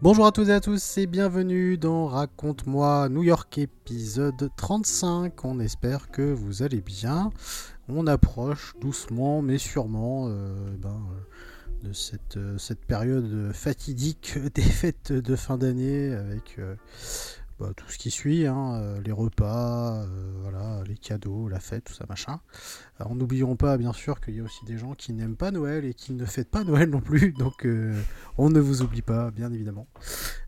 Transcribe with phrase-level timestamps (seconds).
[0.00, 5.44] Bonjour à toutes et à tous et bienvenue dans Raconte-moi New York épisode 35.
[5.44, 7.32] On espère que vous allez bien.
[7.88, 14.62] On approche doucement mais sûrement euh, ben, euh, de cette, euh, cette, période fatidique des
[14.62, 16.60] fêtes de fin d'année avec
[17.58, 21.84] bah, tout ce qui suit, hein, euh, les repas, euh, voilà, les cadeaux, la fête,
[21.84, 22.40] tout ça machin.
[23.00, 25.84] Alors n'oublions pas bien sûr qu'il y a aussi des gens qui n'aiment pas Noël
[25.84, 28.00] et qui ne fêtent pas Noël non plus, donc euh,
[28.36, 29.88] on ne vous oublie pas bien évidemment.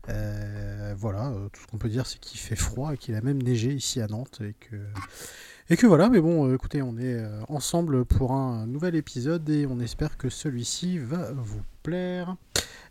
[0.07, 3.73] voilà, tout ce qu'on peut dire c'est qu'il fait froid et qu'il a même neigé
[3.73, 4.77] ici à Nantes et que
[5.69, 9.79] et que voilà, mais bon, écoutez, on est ensemble pour un nouvel épisode et on
[9.79, 12.35] espère que celui-ci va vous plaire.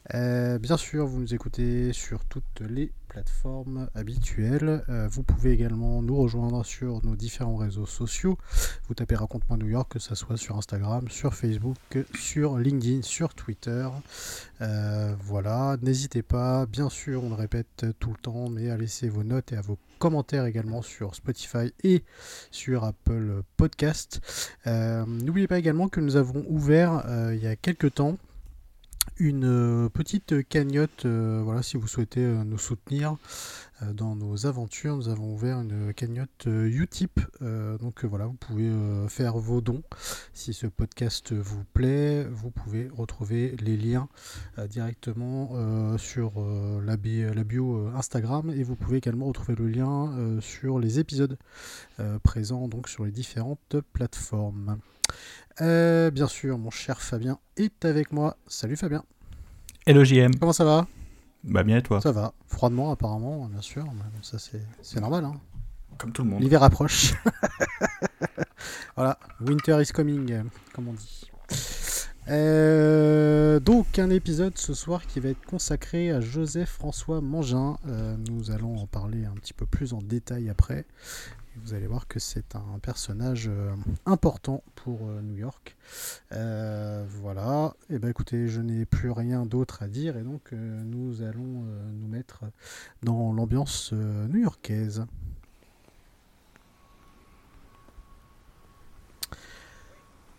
[0.09, 4.85] Bien sûr, vous nous écoutez sur toutes les plateforme habituelle.
[4.89, 8.39] Euh, vous pouvez également nous rejoindre sur nos différents réseaux sociaux.
[8.87, 11.77] Vous tapez Raconte-moi New York, que ce soit sur Instagram, sur Facebook,
[12.15, 13.89] sur LinkedIn, sur Twitter.
[14.61, 19.09] Euh, voilà, n'hésitez pas, bien sûr, on le répète tout le temps, mais à laisser
[19.09, 22.05] vos notes et à vos commentaires également sur Spotify et
[22.53, 24.21] sur Apple Podcast.
[24.69, 28.17] Euh, n'oubliez pas également que nous avons ouvert il y a quelques temps
[29.21, 33.17] une euh, petite cagnotte, euh, voilà, si vous souhaitez euh, nous soutenir
[33.95, 37.19] dans nos aventures, nous avons ouvert une cagnotte Utip.
[37.81, 38.71] donc voilà, vous pouvez
[39.09, 39.83] faire vos dons.
[40.35, 44.07] Si ce podcast vous plaît, vous pouvez retrouver les liens
[44.69, 46.45] directement sur
[46.85, 51.39] la, la, bio Instagram et vous pouvez également retrouver le lien sur les épisodes
[52.23, 54.79] présents donc sur les différentes plateformes.
[55.61, 58.37] Euh, bien sûr, mon cher Fabien est avec moi.
[58.47, 59.05] Salut Fabien.
[59.87, 60.35] Hello JM.
[60.39, 60.87] Comment ça va?
[61.45, 62.01] Bah bien et toi?
[62.01, 62.33] Ça va.
[62.47, 63.85] Froidement apparemment, bien sûr.
[64.23, 65.25] Ça c'est normal.
[65.25, 65.35] Hein.
[65.99, 66.43] Comme tout le monde.
[66.43, 67.15] L'hiver approche.
[68.97, 69.19] voilà.
[69.41, 71.31] Winter is coming, comme on dit.
[72.29, 77.77] Euh, donc un épisode ce soir qui va être consacré à Joseph François Mangin.
[77.89, 80.85] Euh, nous allons en parler un petit peu plus en détail après
[81.65, 83.75] vous allez voir que c'est un personnage euh,
[84.07, 85.77] important pour euh, New York.
[86.33, 87.75] Euh, voilà.
[87.89, 91.65] Et eh ben écoutez, je n'ai plus rien d'autre à dire et donc nous allons
[91.93, 92.45] nous mettre
[93.03, 95.07] dans l'ambiance new-yorkaise.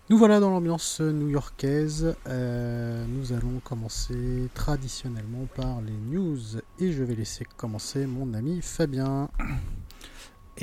[0.09, 2.15] Nous voilà dans l'ambiance new-yorkaise.
[2.27, 6.39] nous allons commencer traditionnellement par les news
[6.79, 9.29] et je vais laisser commencer mon ami Fabien.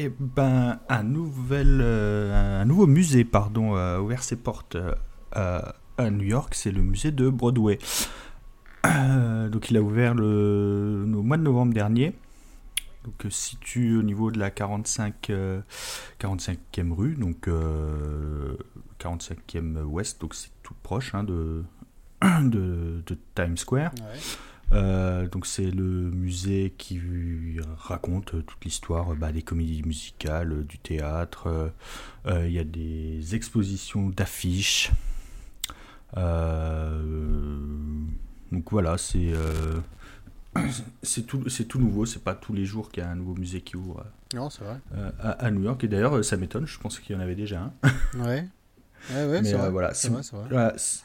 [0.01, 5.63] Eh ben, un, nouvel, euh, un nouveau musée pardon, a ouvert ses portes euh,
[5.97, 7.81] à New York, c'est le musée de Broadway.
[8.87, 12.15] Euh, donc il a ouvert le, au mois de novembre dernier.
[13.03, 15.33] Donc situé au niveau de la 45,
[16.21, 17.49] 45e rue, donc
[19.01, 21.65] 45e ouest, donc c'est tout proche hein, de,
[22.23, 23.03] de,
[23.35, 23.91] Times Square.
[24.73, 27.01] Euh, donc c'est le musée qui
[27.79, 31.73] raconte toute l'histoire bah, des comédies musicales, du théâtre.
[32.27, 34.91] Euh, il y a des expositions d'affiches.
[36.17, 37.03] Euh,
[38.53, 39.33] donc voilà, c'est
[41.03, 42.07] c'est tout, tout nouveau.
[42.07, 44.05] C'est pas tous les jours qu'il y a un nouveau musée qui ouvre.
[44.35, 44.79] Non, c'est vrai.
[45.21, 46.67] À, à, New York et d'ailleurs ça m'étonne.
[46.67, 48.25] Je pensais qu'il y en avait déjà un.
[48.25, 48.47] ouais.
[49.11, 50.11] Mais euh, voilà, si,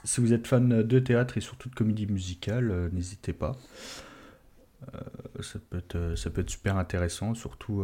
[0.04, 3.54] si, vous êtes fan de théâtre et surtout de comédie musicale, euh, n'hésitez pas.
[4.94, 5.00] Euh,
[5.42, 7.84] ça, peut être, ça peut être super intéressant, surtout.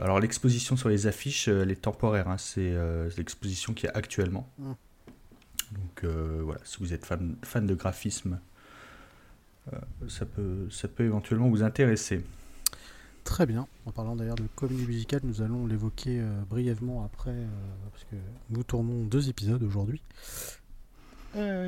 [0.00, 2.74] alors, l'exposition sur les affiches, elle est temporaire, hein, c'est
[3.16, 4.50] l'exposition qui est actuellement.
[4.58, 4.72] Mm.
[5.72, 6.04] Donc,
[6.42, 8.40] voilà, si vous êtes fan, fan de graphisme,
[10.08, 12.24] ça, peut, ça peut éventuellement vous intéresser.
[13.24, 13.66] Très bien.
[13.86, 17.46] En parlant d'ailleurs de comédie musicale, nous allons l'évoquer euh, brièvement après, euh,
[17.90, 18.16] parce que
[18.50, 20.02] nous tournons deux épisodes aujourd'hui.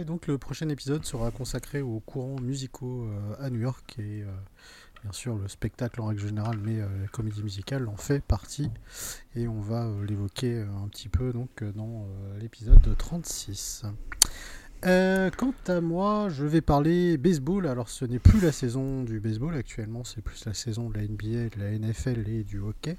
[0.06, 4.24] donc le prochain épisode sera consacré aux courants musicaux euh, à New York et
[5.02, 8.70] bien sûr le spectacle en règle générale, mais la comédie musicale en fait partie
[9.36, 12.06] et on va l'évoquer un petit peu donc dans
[12.40, 13.84] l'épisode 36.
[14.84, 17.68] Euh, quant à moi, je vais parler baseball.
[17.68, 21.02] Alors, ce n'est plus la saison du baseball actuellement, c'est plus la saison de la
[21.06, 22.96] NBA, de la NFL et du hockey.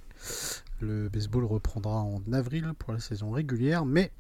[0.80, 4.12] Le baseball reprendra en avril pour la saison régulière, mais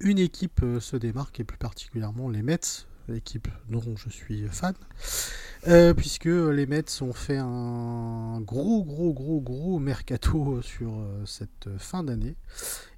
[0.00, 4.74] une équipe euh, se démarque, et plus particulièrement les Mets, l'équipe dont je suis fan,
[5.66, 12.04] euh, puisque les Mets ont fait un gros, gros, gros, gros mercato sur cette fin
[12.04, 12.36] d'année.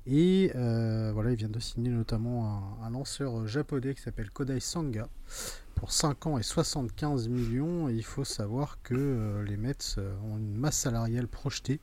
[0.07, 5.09] Et voilà, ils viennent de signer notamment un, lanceur japonais qui s'appelle Kodai Sanga
[5.75, 7.89] pour 5 ans et 75 millions.
[7.89, 11.81] Et il faut savoir que les Mets ont une masse salariale projetée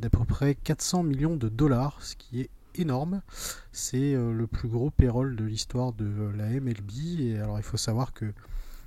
[0.00, 2.50] d'à peu près 400 millions de dollars, ce qui est
[2.80, 3.22] énorme.
[3.72, 7.20] C'est euh, le plus gros payroll de l'histoire de la MLB.
[7.20, 8.32] Et alors il faut savoir que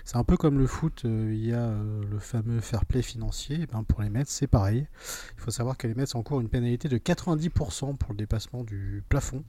[0.06, 3.02] c'est un peu comme le foot, euh, il y a euh, le fameux fair play
[3.02, 3.68] financier.
[3.72, 4.88] ben pour les Mets, c'est pareil.
[5.38, 9.04] Il faut savoir que les Mets encore une pénalité de 90% pour le dépassement du
[9.10, 9.44] plafond.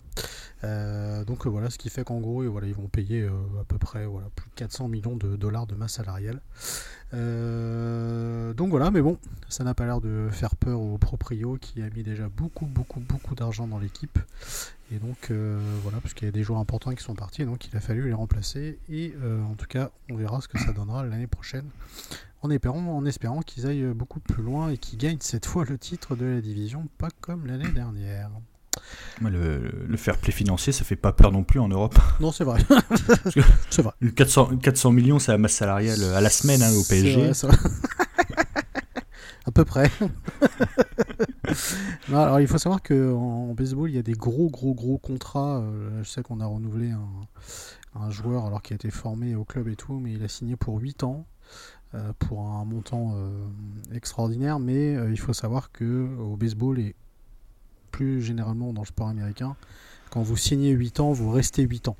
[0.63, 4.49] donc voilà, ce qui fait qu'en gros, ils vont payer à peu près voilà, plus
[4.49, 6.41] de 400 millions de dollars de masse salariale.
[7.15, 9.19] Euh, donc voilà, mais bon,
[9.49, 13.01] ça n'a pas l'air de faire peur au proprio qui a mis déjà beaucoup, beaucoup,
[13.01, 14.19] beaucoup d'argent dans l'équipe.
[14.91, 17.67] Et donc euh, voilà, parce qu'il y a des joueurs importants qui sont partis, donc
[17.67, 18.79] il a fallu les remplacer.
[18.89, 21.69] Et euh, en tout cas, on verra ce que ça donnera l'année prochaine.
[22.43, 25.79] En espérant, en espérant qu'ils aillent beaucoup plus loin et qu'ils gagnent cette fois le
[25.79, 28.31] titre de la division, pas comme l'année dernière.
[29.21, 31.97] Le, le, fair play financier, ça fait pas peur non plus en Europe.
[32.21, 32.61] Non, c'est vrai.
[33.71, 33.93] c'est vrai.
[34.17, 37.33] 400, 400 millions, c'est la masse salariale à la semaine hein, au PSG.
[37.33, 37.57] Vrai,
[39.45, 39.91] à peu près.
[42.09, 45.59] alors, il faut savoir qu'en baseball, il y a des gros, gros, gros contrats.
[45.59, 49.45] Euh, je sais qu'on a renouvelé un, un, joueur alors qui a été formé au
[49.45, 51.27] club et tout, mais il a signé pour 8 ans.
[51.95, 53.29] Euh, pour un montant euh,
[53.93, 56.97] extraordinaire, mais il faut savoir que au baseball et
[57.93, 59.55] plus généralement dans le sport américain,
[60.11, 61.97] quand vous signez 8 ans, vous restez 8 ans.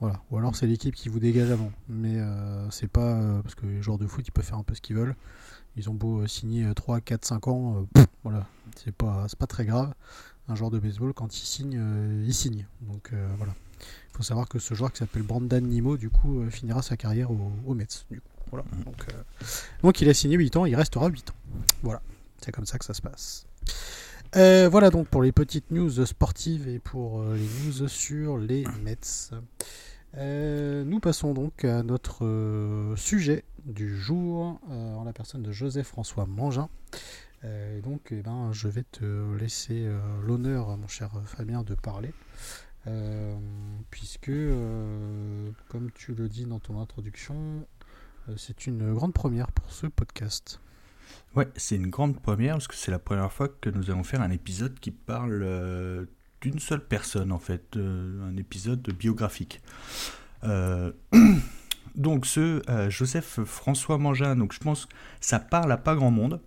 [0.00, 0.20] Voilà.
[0.30, 1.72] Ou alors c'est l'équipe qui vous dégage avant.
[1.88, 3.14] Mais euh, c'est pas.
[3.14, 5.16] Euh, parce que les joueurs de foot, ils peuvent faire un peu ce qu'ils veulent.
[5.76, 7.86] Ils ont beau euh, signer 3, 4, 5 ans,
[8.22, 8.46] voilà.
[8.76, 9.94] C'est pas, pas très grave.
[10.48, 11.80] Un joueur de baseball, quand il signe,
[12.24, 12.66] il signe.
[12.82, 13.54] Donc voilà.
[13.80, 17.30] Il faut savoir que ce joueur qui s'appelle Brandon Nimo, du coup, finira sa carrière
[17.30, 17.86] au, Mets.
[18.10, 18.28] Du coup.
[18.50, 18.64] Voilà.
[18.70, 18.84] Mmh.
[18.84, 19.06] Donc,
[19.82, 21.34] donc il a signé 8 ans, il restera 8 ans.
[21.82, 22.02] Voilà.
[22.40, 23.46] C'est comme ça que ça se passe.
[24.36, 28.64] Euh, voilà donc pour les petites news sportives et pour euh, les news sur les
[28.82, 29.30] Mets.
[30.16, 36.26] Euh, nous passons donc à notre sujet du jour en la personne de Joseph François
[36.26, 36.68] Mangin.
[37.84, 39.04] donc eh ben, je vais te
[39.36, 39.88] laisser
[40.26, 42.12] l'honneur, mon cher Fabien, de parler.
[43.90, 44.32] puisque,
[45.68, 47.66] comme tu le dis dans ton introduction,
[48.36, 50.60] c'est une grande première pour ce podcast.
[51.36, 54.22] Ouais, c'est une grande première parce que c'est la première fois que nous allons faire
[54.22, 56.04] un épisode qui parle euh,
[56.40, 59.60] d'une seule personne en fait, un épisode biographique.
[60.44, 60.92] Euh,
[61.96, 66.12] donc ce euh, Joseph François Mangin, donc je pense que ça parle à pas grand
[66.12, 66.40] monde.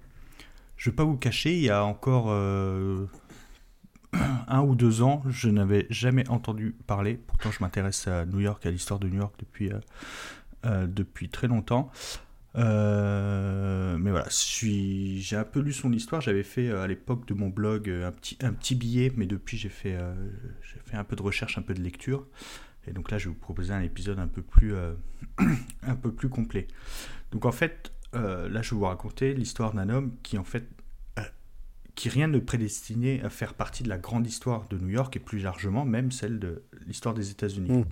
[0.77, 3.09] Je vais pas vous cacher, il y a encore un
[4.61, 7.19] ou deux ans, je n'avais jamais entendu parler.
[7.27, 9.69] Pourtant, je m'intéresse à New York, à l'histoire de New York depuis,
[10.63, 11.91] depuis très longtemps.
[12.55, 16.21] Euh, mais voilà, j'ai un peu lu son histoire.
[16.21, 19.25] J'avais fait euh, à l'époque de mon blog euh, un petit, un petit billet, mais
[19.25, 19.97] depuis j'ai fait,
[20.61, 22.25] fait un peu de recherche, un peu de lecture.
[22.87, 24.73] Et donc là, je vais vous proposer un épisode un peu plus,
[25.83, 26.67] un peu plus complet.
[27.31, 30.67] Donc en fait, là, je vais vous raconter l'histoire d'un homme qui en fait,
[31.95, 35.19] qui rien ne prédestinait à faire partie de la grande histoire de New York et
[35.19, 37.71] plus largement même celle de l'histoire des États-Unis.
[37.71, 37.85] Mmh.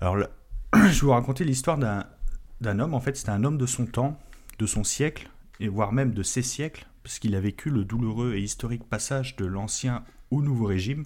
[0.00, 0.30] Alors là,
[0.74, 2.06] je vais vous raconter l'histoire d'un
[2.60, 4.18] d'un homme, en fait, c'était un homme de son temps,
[4.58, 5.28] de son siècle,
[5.60, 9.36] et voire même de ses siècles, parce qu'il a vécu le douloureux et historique passage
[9.36, 11.04] de l'Ancien au Nouveau Régime,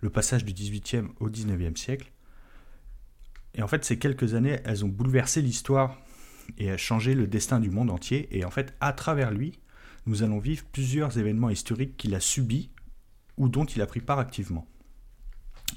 [0.00, 2.10] le passage du XVIIIe au XIXe siècle.
[3.54, 5.98] Et en fait, ces quelques années, elles ont bouleversé l'histoire
[6.58, 8.28] et changé le destin du monde entier.
[8.36, 9.58] Et en fait, à travers lui,
[10.06, 12.70] nous allons vivre plusieurs événements historiques qu'il a subis
[13.36, 14.66] ou dont il a pris part activement.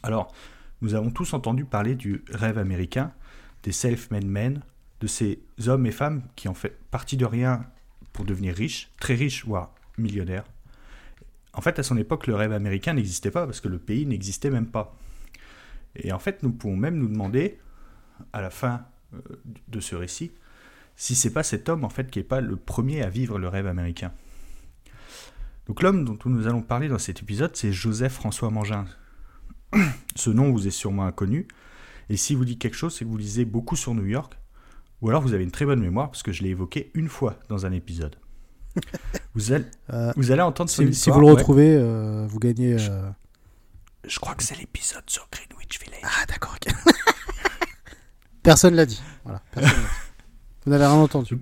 [0.01, 0.33] Alors,
[0.81, 3.13] nous avons tous entendu parler du rêve américain,
[3.63, 4.63] des self-made men,
[5.03, 7.65] de ces hommes et femmes qui ont fait partie de rien
[8.13, 10.45] pour devenir riches, très riches, voire millionnaires.
[11.51, 14.50] En fait, à son époque, le rêve américain n'existait pas parce que le pays n'existait
[14.50, 14.95] même pas.
[15.98, 17.60] Et en fait, nous pouvons même nous demander,
[18.31, 19.19] à la fin euh,
[19.67, 20.31] de ce récit,
[20.95, 23.50] si c'est pas cet homme en fait qui n'est pas le premier à vivre le
[23.50, 24.13] rêve américain.
[25.67, 28.86] Donc l'homme dont nous allons parler dans cet épisode, c'est Joseph François Mangin.
[30.15, 31.50] Ce nom vous est sûrement inconnu,
[32.07, 34.38] et si vous dit quelque chose, c'est que vous lisez beaucoup sur New York,
[35.03, 37.38] ou alors vous avez une très bonne mémoire parce que je l'ai évoqué une fois
[37.50, 38.15] dans un épisode.
[39.36, 42.77] vous, allez, euh, vous allez entendre si, si vous le retrouvez, euh, vous gagnez.
[42.79, 43.10] Euh,
[44.05, 46.00] je, crois que c'est l'épisode sur Greenwich Village.
[46.03, 46.55] Ah d'accord.
[46.55, 46.74] ok.
[48.43, 49.03] personne l'a dit.
[49.25, 49.43] Voilà.
[49.51, 49.88] Personne dit.
[50.65, 51.38] Vous n'avez rien entendu.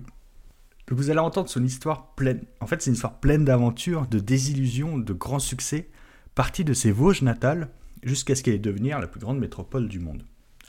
[0.90, 2.42] Vous allez entendre son histoire pleine.
[2.60, 5.88] En fait, c'est une histoire pleine d'aventures, de désillusions, de grands succès,
[6.34, 7.70] partie de ses Vosges natales
[8.02, 10.24] jusqu'à ce qu'elle ait devenir la plus grande métropole du monde.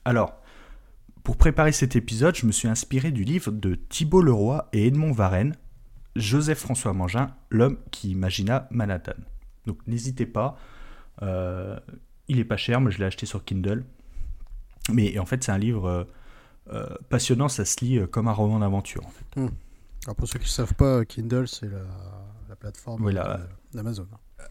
[0.05, 0.42] Alors,
[1.23, 5.13] pour préparer cet épisode, je me suis inspiré du livre de Thibault Leroy et Edmond
[5.13, 5.55] Varenne,
[6.15, 9.13] Joseph-François Mangin, l'homme qui imagina Manhattan.
[9.65, 10.57] Donc n'hésitez pas,
[11.21, 11.79] euh,
[12.27, 13.85] il est pas cher, mais je l'ai acheté sur Kindle.
[14.91, 16.03] Mais en fait, c'est un livre euh,
[16.73, 19.05] euh, passionnant, ça se lit comme un roman d'aventure.
[19.05, 19.39] En fait.
[19.39, 19.49] Hmm.
[20.05, 21.83] Alors pour ceux qui ne savent pas, Kindle, c'est la,
[22.49, 23.13] la plateforme Oui,
[23.73, 24.07] d'Amazon.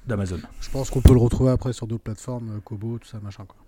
[0.06, 0.40] D'Amazon.
[0.62, 3.44] Je pense qu'on peut le retrouver après sur d'autres plateformes, Kobo, tout ça, machin.
[3.44, 3.61] Quoi.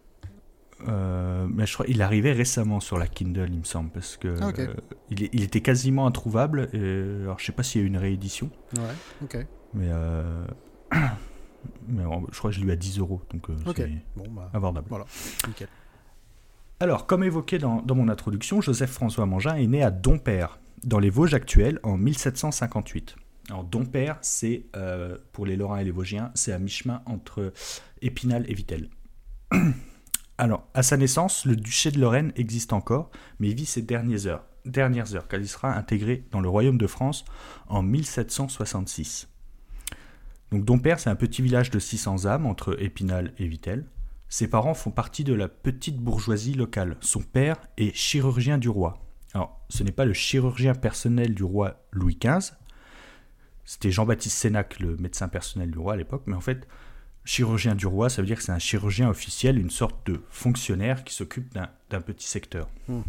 [0.89, 4.35] Euh, mais je crois il arrivait récemment sur la Kindle, il me semble, parce que
[4.41, 4.75] Ah, euh,
[5.11, 6.69] il, était quasiment introuvable.
[6.73, 8.83] Et, alors je sais pas s'il y a eu une réédition, Ouais,
[9.23, 9.47] ok.
[9.75, 10.45] mais, euh,
[11.89, 13.77] mais euh, je crois que je l'ai eu à 10 euros, donc euh, Ok.
[13.77, 14.89] c'est Bon, bah, abordable.
[15.49, 15.69] nickel.
[16.81, 21.09] Alors, comme évoqué dans, dans mon introduction, Joseph-François Mangin est né à Dompère, dans les
[21.09, 23.17] Vosges actuelles, en 1758.
[23.49, 27.53] Alors, Dompère, c'est, euh, pour les Lorrains et les Vosgiens, c'est à mi-chemin entre
[28.03, 28.89] Épinal et Vittel.
[30.37, 34.45] Alors, à sa naissance, le duché de Lorraine existe encore, mais vit ses dernières heures,
[34.65, 37.25] dernières heures, car il sera intégré dans le royaume de France
[37.69, 39.29] en 1766.
[40.51, 43.87] Donc, Dompère, c'est un petit village de 600 âmes entre Épinal et Vittel.
[44.29, 46.97] Ses parents font partie de la petite bourgeoisie locale.
[47.01, 48.99] Son père est chirurgien du roi.
[49.35, 52.55] Alors, ce n'est pas le chirurgien personnel du roi Louis XV.
[53.65, 56.25] C'était Jean-Baptiste Sénac, le médecin personnel du roi à l'époque.
[56.27, 56.67] Mais en fait,
[57.25, 61.05] chirurgien du roi, ça veut dire que c'est un chirurgien officiel, une sorte de fonctionnaire
[61.05, 62.69] qui s'occupe d'un petit secteur.
[62.89, 63.01] Hmm.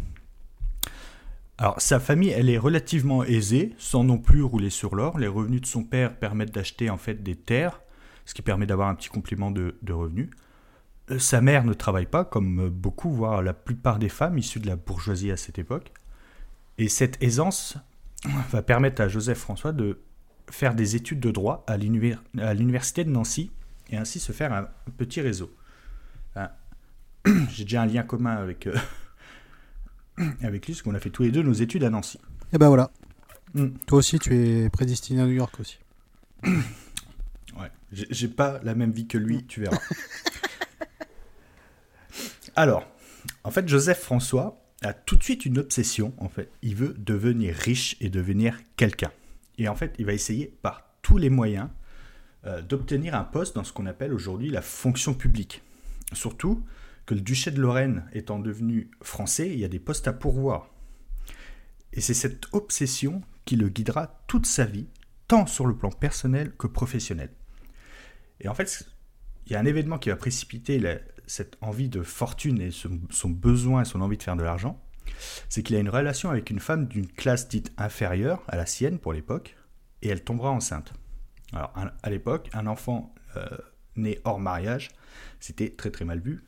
[1.58, 5.18] Alors, sa famille, elle est relativement aisée, sans non plus rouler sur l'or.
[5.18, 7.80] Les revenus de son père permettent d'acheter en fait des terres,
[8.26, 10.28] ce qui permet d'avoir un petit complément de, de revenus.
[11.10, 14.66] Euh, Sa mère ne travaille pas, comme beaucoup, voire la plupart des femmes issues de
[14.66, 15.92] la bourgeoisie à cette époque.
[16.76, 17.78] Et cette aisance
[18.50, 19.98] va permettre à Joseph François de
[20.50, 23.50] faire des études de droit à l'université de Nancy
[23.90, 25.54] et ainsi se faire un petit réseau.
[26.34, 26.50] Hein.
[27.50, 28.76] J'ai déjà un lien commun avec, euh,
[30.42, 32.18] avec lui, parce qu'on a fait tous les deux nos études à Nancy.
[32.52, 32.90] Et ben voilà.
[33.54, 33.70] Hmm.
[33.86, 35.78] Toi aussi, tu es prédestiné à New York aussi.
[37.58, 39.78] Ouais, j'ai j'ai pas la même vie que lui, tu verras.
[42.54, 42.86] Alors,
[43.44, 46.12] en fait, Joseph François a tout de suite une obsession.
[46.18, 49.10] En fait, il veut devenir riche et devenir quelqu'un.
[49.56, 51.70] Et en fait, il va essayer par tous les moyens
[52.46, 55.62] euh, d'obtenir un poste dans ce qu'on appelle aujourd'hui la fonction publique.
[56.12, 56.64] Surtout
[57.04, 60.70] que le duché de Lorraine étant devenu français, il y a des postes à pourvoir.
[61.92, 64.86] Et c'est cette obsession qui le guidera toute sa vie,
[65.28, 67.30] tant sur le plan personnel que professionnel.
[68.40, 68.86] Et en fait,
[69.46, 70.80] il y a un événement qui va précipiter
[71.26, 74.80] cette envie de fortune et son besoin et son envie de faire de l'argent.
[75.48, 78.98] C'est qu'il a une relation avec une femme d'une classe dite inférieure à la sienne
[78.98, 79.56] pour l'époque,
[80.02, 80.92] et elle tombera enceinte.
[81.52, 81.72] Alors,
[82.02, 83.46] à l'époque, un enfant euh,
[83.96, 84.90] né hors mariage,
[85.40, 86.44] c'était très très mal vu.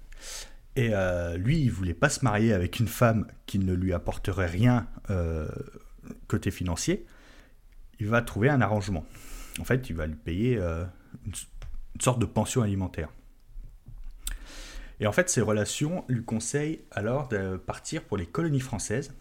[0.76, 4.46] Et euh, lui, il voulait pas se marier avec une femme qui ne lui apporterait
[4.46, 5.48] rien euh,
[6.26, 7.06] côté financier.
[8.00, 9.04] Il va trouver un arrangement.
[9.60, 10.86] En fait, il va lui payer une,
[11.24, 13.08] une sorte de pension alimentaire.
[15.00, 19.12] Et en fait, ces relations lui conseillent alors de partir pour les colonies françaises,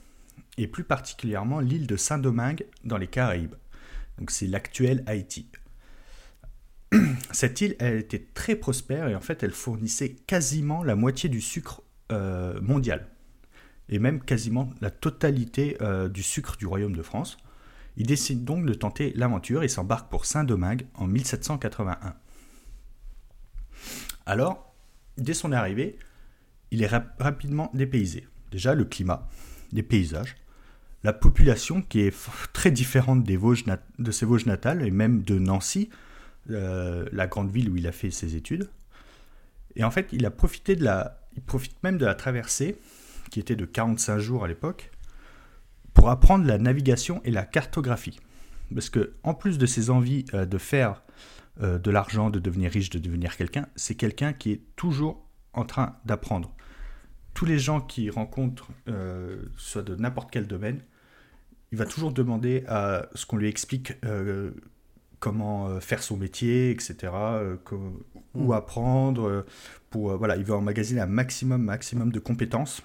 [0.57, 3.55] et plus particulièrement l'île de Saint-Domingue dans les Caraïbes.
[4.17, 5.47] Donc c'est l'actuel Haïti.
[7.31, 11.41] Cette île, elle était très prospère et en fait, elle fournissait quasiment la moitié du
[11.41, 13.07] sucre euh, mondial,
[13.89, 17.37] et même quasiment la totalité euh, du sucre du royaume de France.
[17.97, 22.15] Il décide donc de tenter l'aventure et s'embarque pour Saint-Domingue en 1781.
[24.25, 24.73] Alors,
[25.17, 25.97] dès son arrivée,
[26.71, 28.27] il est rap- rapidement dépaysé.
[28.51, 29.27] Déjà, le climat,
[29.71, 30.35] les paysages,
[31.03, 32.15] la population qui est
[32.53, 33.37] très différente des
[33.99, 35.89] de ses Vosges natales et même de Nancy,
[36.49, 38.69] la grande ville où il a fait ses études.
[39.75, 42.77] Et en fait, il a profité de la, il profite même de la traversée,
[43.29, 44.91] qui était de 45 jours à l'époque,
[45.93, 48.19] pour apprendre la navigation et la cartographie.
[48.73, 51.03] Parce que, en plus de ses envies euh, de faire
[51.61, 55.65] euh, de l'argent, de devenir riche, de devenir quelqu'un, c'est quelqu'un qui est toujours en
[55.65, 56.53] train d'apprendre.
[57.33, 60.81] Tous les gens qu'il rencontre, euh, soit de n'importe quel domaine,
[61.71, 64.51] il va toujours demander à ce qu'on lui explique euh,
[65.19, 67.57] comment euh, faire son métier, etc., euh,
[68.35, 68.51] où Mm.
[68.53, 69.27] apprendre.
[69.27, 69.45] euh,
[69.89, 72.81] pour, voilà, il veut emmagasiner un maximum, maximum de compétences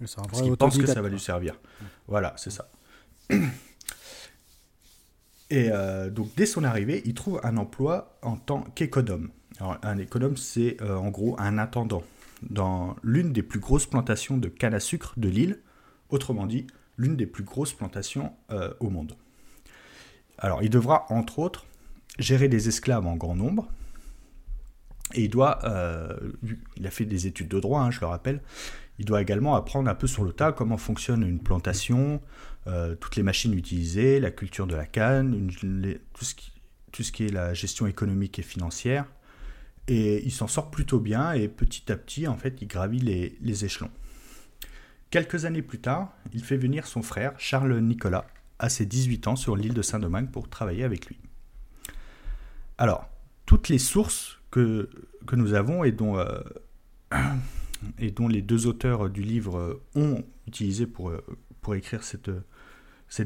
[0.00, 1.58] un parce qu'il pense que ça va lui servir.
[2.06, 2.70] Voilà, c'est ça.
[5.50, 9.30] Et euh, donc, dès son arrivée, il trouve un emploi en tant qu'économe.
[9.60, 12.02] Alors, un économe, c'est euh, en gros un intendant
[12.42, 15.60] dans l'une des plus grosses plantations de canne à sucre de l'île,
[16.10, 16.66] autrement dit,
[16.96, 19.14] l'une des plus grosses plantations euh, au monde.
[20.38, 21.66] Alors, il devra, entre autres,
[22.18, 23.68] gérer des esclaves en grand nombre.
[25.14, 26.16] Et il doit, euh,
[26.76, 28.42] il a fait des études de droit, hein, je le rappelle,
[28.98, 32.20] il doit également apprendre un peu sur le tas comment fonctionne une plantation,
[32.66, 35.50] euh, toutes les machines utilisées, la culture de la canne,
[36.12, 39.06] tout, ce qui, est la gestion économique et financière.
[39.86, 43.38] Et il s'en sort plutôt bien et petit à petit, en fait, il gravit les,
[43.40, 43.90] les échelons.
[45.08, 48.26] Quelques années plus tard, il fait venir son frère, Charles Nicolas,
[48.58, 51.18] à ses 18 ans sur l'île de Saint-Domingue pour travailler avec lui.
[52.76, 53.08] Alors,
[53.46, 54.88] toutes les sources que,
[55.32, 56.40] nous avons et dont, euh,
[57.98, 61.12] et dont les deux auteurs du livre ont utilisé pour,
[61.60, 62.30] pour écrire cette,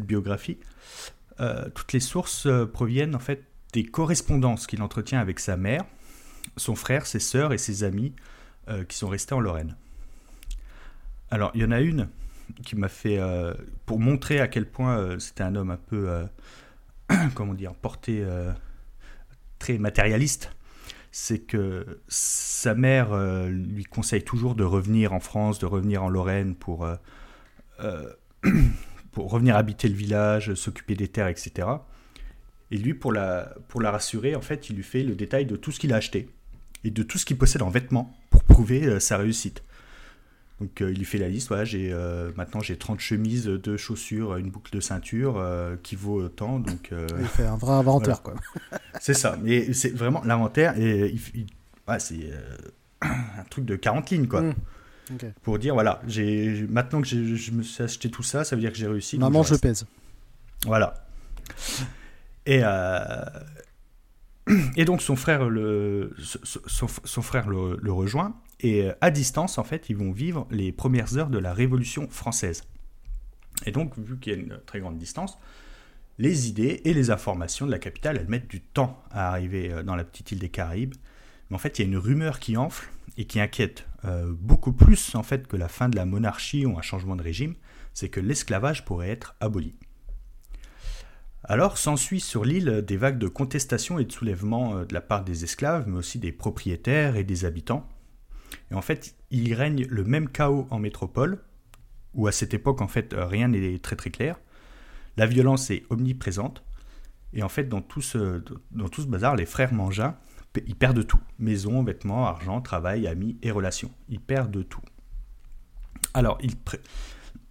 [0.06, 0.58] biographie,
[1.40, 5.84] euh, toutes les sources euh, proviennent en fait des correspondances qu'il entretient avec sa mère,
[6.56, 8.12] son frère, ses sœurs et ses amis
[8.88, 9.76] qui sont restés en Lorraine.
[11.30, 12.08] Alors, il y en a une
[12.64, 13.18] qui m'a fait,
[13.86, 16.24] pour montrer à quel point c'était un homme un peu,
[17.34, 18.24] comment dire, porté
[19.58, 20.50] très matérialiste,
[21.12, 26.08] c'est que sa mère euh, lui conseille toujours de revenir en France, de revenir en
[26.08, 26.96] Lorraine pour, euh,
[27.80, 28.10] euh,
[29.12, 31.68] pour revenir habiter le village, s'occuper des terres, etc.
[32.70, 35.54] Et lui, pour la, pour la rassurer, en fait, il lui fait le détail de
[35.54, 36.30] tout ce qu'il a acheté
[36.82, 39.62] et de tout ce qu'il possède en vêtements pour prouver sa réussite.
[40.62, 43.76] Donc euh, il lui fait la liste, voilà, j'ai, euh, maintenant j'ai 30 chemises, 2
[43.76, 46.60] chaussures, une boucle de ceinture euh, qui vaut autant.
[46.60, 48.22] Donc, il fait un vrai inventaire.
[48.22, 48.34] quoi.
[49.00, 51.16] c'est ça, mais c'est vraiment l'inventaire, et
[51.98, 52.30] c'est
[53.00, 54.28] un truc de 40 lignes.
[54.28, 54.42] quoi.
[54.42, 54.54] Mmh.
[55.42, 58.70] Pour dire, voilà, j'ai, maintenant que je me suis acheté tout ça, ça veut dire
[58.70, 59.18] que j'ai réussi.
[59.18, 59.84] Maman, je, pèse.
[60.64, 60.94] Voilà.
[62.46, 62.62] Et,
[64.76, 69.58] et donc son frère le, son, son frère le, le, rejoint et euh, à distance,
[69.58, 72.62] en fait, ils vont vivre les premières heures de la Révolution française.
[73.66, 75.38] Et donc, vu qu'il y a une très grande distance,
[76.18, 79.82] les idées et les informations de la capitale, elles mettent du temps à arriver euh,
[79.82, 80.94] dans la petite île des Caraïbes.
[81.50, 82.88] Mais en fait, il y a une rumeur qui enfle
[83.18, 86.78] et qui inquiète euh, beaucoup plus en fait que la fin de la monarchie ou
[86.78, 87.54] un changement de régime,
[87.92, 89.74] c'est que l'esclavage pourrait être aboli.
[91.44, 95.44] Alors s'ensuit sur l'île des vagues de contestation et de soulèvement de la part des
[95.44, 97.86] esclaves, mais aussi des propriétaires et des habitants,
[98.70, 101.42] et en fait, il règne le même chaos en métropole,
[102.14, 104.38] où à cette époque, en fait, rien n'est très très clair.
[105.16, 106.62] La violence est omniprésente.
[107.32, 110.16] Et en fait, dans tout ce, dans tout ce bazar, les frères Mangin,
[110.66, 111.20] ils perdent tout.
[111.38, 113.90] Maison, vêtements, argent, travail, amis et relations.
[114.08, 114.82] Ils perdent tout.
[116.12, 116.38] Alors,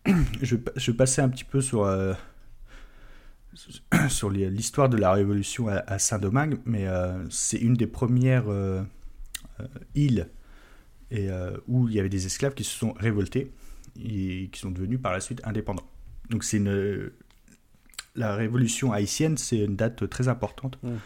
[0.41, 2.13] je, je passer un petit peu sur, euh,
[4.09, 8.83] sur l'histoire de la Révolution à, Saint-Domingue, mais euh, c'est une des premières euh,
[9.95, 10.29] îles
[11.11, 13.51] et euh, où il y avait des esclaves qui se sont révoltés
[14.01, 15.87] et qui sont devenus par la suite indépendants.
[16.29, 17.11] Donc c'est une
[18.15, 20.79] la révolution haïtienne, c'est une date très importante.
[20.81, 20.89] Mmh.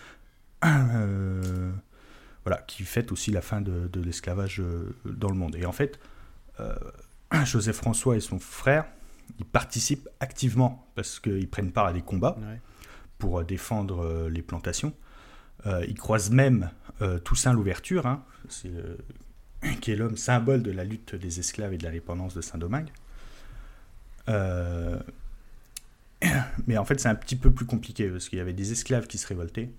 [0.65, 1.71] Euh,
[2.43, 5.55] voilà, qui fête aussi la fin de, l'esclavage euh, dans le monde.
[5.55, 5.99] Et en fait,
[7.43, 8.85] Joseph François et son frère,
[9.37, 12.37] ils participent activement parce qu'ils prennent part à des combats
[13.19, 14.93] pour défendre les plantations.
[15.65, 16.71] ils croisent même
[17.23, 18.71] Toussaint l'ouverture, hein, c'est
[19.81, 22.89] qui est l'homme symbole de la lutte des esclaves et de l'indépendance de Saint-Domingue.
[24.29, 24.99] Euh,
[26.67, 29.07] mais en fait, c'est un petit peu plus compliqué parce qu'il y avait des esclaves
[29.07, 29.69] qui se révoltaient,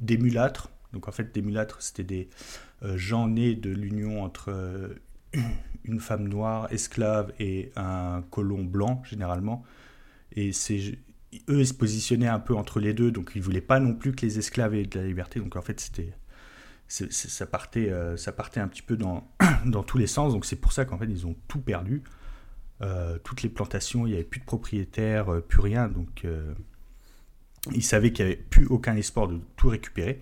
[0.00, 0.70] des mulâtres.
[0.92, 2.28] Donc en fait, des mulâtres, c'était des
[2.82, 4.94] euh, gens nés de l'union entre euh,
[5.84, 9.64] une femme noire esclave et un colon blanc généralement.
[10.32, 10.98] Et c'est
[11.48, 14.12] eux, ils se positionnaient un peu entre les deux, donc ils voulaient pas non plus
[14.12, 15.40] que les esclaves aient de la liberté.
[15.40, 16.12] Donc en fait, c'était
[16.88, 19.28] ça, partait, euh, ça partait un petit peu dans,
[19.66, 20.32] dans tous les sens.
[20.32, 22.02] Donc c'est pour ça qu'en fait, ils ont tout perdu.
[22.82, 25.88] Euh, toutes les plantations, il n'y avait plus de propriétaires, euh, plus rien.
[25.88, 26.26] Donc
[27.72, 30.18] ils savaient qu'il n'y avait plus aucun espoir de tout récupérer.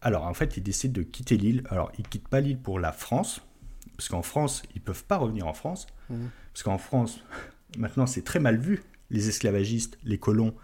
[0.00, 1.64] Alors en fait, ils décident de quitter l'île.
[1.70, 3.42] Alors ils ne quittent pas l'île pour la France,
[3.96, 5.86] parce qu'en France, ils ne peuvent pas revenir en France.
[6.10, 6.26] Mmh.
[6.52, 7.20] Parce qu'en France,
[7.78, 10.54] maintenant, c'est très mal vu, les esclavagistes, les colons.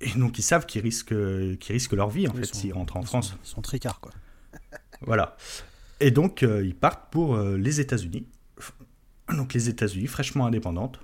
[0.00, 1.14] Et donc ils savent qu'ils risquent,
[1.58, 3.34] qu'ils risquent leur vie en fait s'ils rentrent en France.
[3.44, 4.12] ils sont tricards quoi.
[5.00, 5.36] voilà.
[6.00, 8.26] Et donc euh, ils partent pour euh, les États-Unis.
[9.28, 11.00] Donc les États-Unis, fraîchement indépendantes.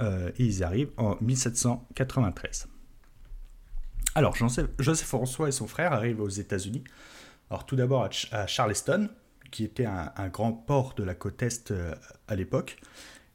[0.00, 2.68] Euh, et ils arrivent en 1793.
[4.16, 6.84] Alors Joseph, Joseph, François et son frère arrivent aux États-Unis.
[7.50, 9.08] Alors tout d'abord à, Charleston,
[9.50, 11.72] qui était un, un, grand port de la côte Est
[12.26, 12.76] à l'époque.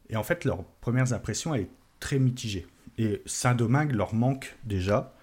[0.09, 2.65] Et en fait, leurs premières impressions, elles sont très mitigées.
[2.99, 5.15] Et Saint-Domingue leur manque déjà.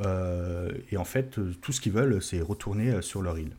[0.00, 3.56] Euh, et en fait, tout ce qu'ils veulent, c'est retourner euh, sur leur île.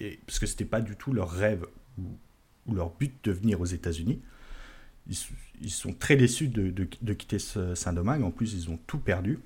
[0.00, 1.66] Et, parce que ce n'était pas du tout leur rêve
[1.98, 4.22] ou, leur but de venir aux États-Unis.
[5.08, 8.22] ils, sont très déçus de, de, quitter Saint-Domingue.
[8.22, 9.40] En plus, ils ont tout perdu.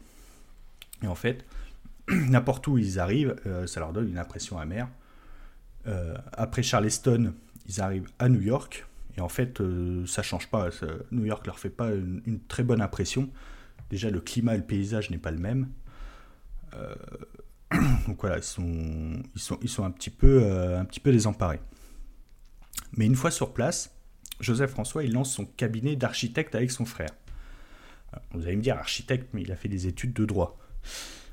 [1.03, 1.45] Et en fait,
[2.09, 4.89] n'importe où ils arrivent, euh, ça leur donne une impression amère.
[5.87, 7.35] Euh, après Charleston,
[7.69, 8.87] ils arrivent à New York.
[9.17, 10.69] Et en fait, euh, ça change pas.
[11.11, 13.31] New York leur fait pas une, très bonne impression.
[13.91, 15.69] Déjà, le climat et le paysage n'est pas le même.
[18.07, 20.45] donc voilà, ils sont, un, petit peu,
[20.77, 21.61] un petit peu désemparés.
[22.97, 23.97] Mais une fois sur place,
[24.41, 27.11] Joseph François, il lance son cabinet d'architecte avec son frère.
[28.33, 30.59] Vous allez me dire architecte, mais il a fait des études de droit.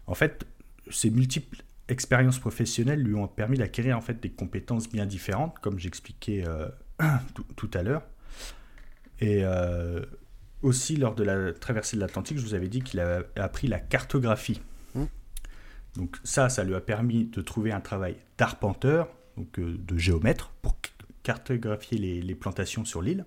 [0.07, 0.45] En fait,
[0.89, 5.79] ces multiples expériences professionnelles lui ont permis d'acquérir en fait des compétences bien différentes, comme
[5.79, 6.67] j'expliquais euh,
[7.55, 8.03] tout, à l'heure.
[9.19, 10.01] Et euh,
[10.61, 13.79] aussi lors de la traversée de l'Atlantique, je vous avais dit qu'il a appris la
[13.79, 14.61] cartographie.
[14.95, 15.03] Mmh.
[15.95, 20.51] Donc ça, ça lui a permis de trouver un travail d'arpenteur, donc euh, de géomètre,
[20.61, 20.77] pour
[21.23, 23.25] cartographier les plantations sur l'île.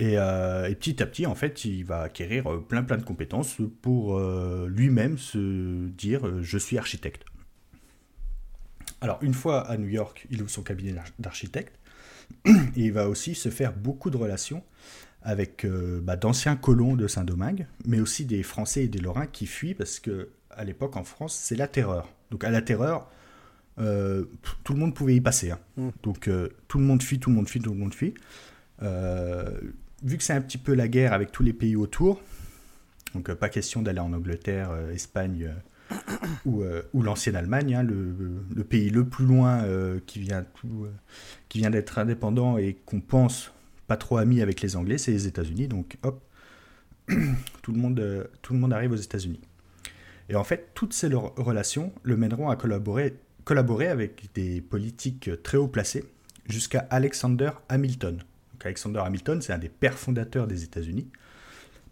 [0.00, 4.18] Euh, et, petit à petit, en fait, il va acquérir plein plein de compétences pour
[4.18, 7.24] euh, lui-même se dire je suis architecte.
[9.00, 11.78] Alors, une fois à New York, il ouvre son cabinet d'architecte.
[12.46, 14.62] Et il va aussi se faire beaucoup de relations
[15.22, 15.64] avec
[16.02, 20.00] bah, d'anciens colons de Saint-Domingue, mais aussi des Français et des Lorrains qui fuient parce
[20.00, 22.08] que à l'époque en France, c'est la terreur.
[22.32, 23.08] Donc à la terreur,
[23.76, 25.52] tout le monde pouvait y passer.
[25.52, 25.60] Hein.
[25.76, 25.88] Mmh.
[26.02, 26.30] Donc
[26.66, 28.14] tout le monde fuit, tout le monde fuit, tout le monde fuit
[30.02, 32.20] vu que c'est un petit peu la guerre avec tous les pays autour,
[33.14, 34.92] donc euh, pas question d'aller en Angleterre, euh,
[36.46, 39.64] Espagne euh, ou, ou l'ancienne Allemagne, hein, le, pays le plus loin
[40.06, 40.44] qui vient,
[41.48, 43.52] qui vient d'être indépendant et qu'on pense
[43.86, 45.68] pas trop ami avec les Anglais, c'est les États-Unis.
[45.68, 46.22] Donc hop,
[47.62, 49.40] tout le monde, tout le monde arrive aux États-Unis.
[50.28, 55.58] Et en fait, toutes ces relations le mèneront à collaborer, collaborer avec des politiques très
[55.58, 56.04] haut placés
[56.48, 58.22] jusqu'à Alexander Hamilton,
[58.64, 61.08] Alexander Hamilton, c'est un des pères fondateurs des États-Unis,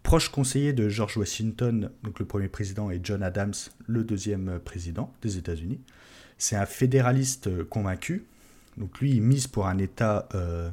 [0.03, 3.53] proche conseiller de George Washington, donc le premier président, et John Adams,
[3.87, 5.79] le deuxième président des États-Unis.
[6.37, 8.25] C'est un fédéraliste convaincu.
[8.77, 10.69] Donc lui, il mise pour un État euh,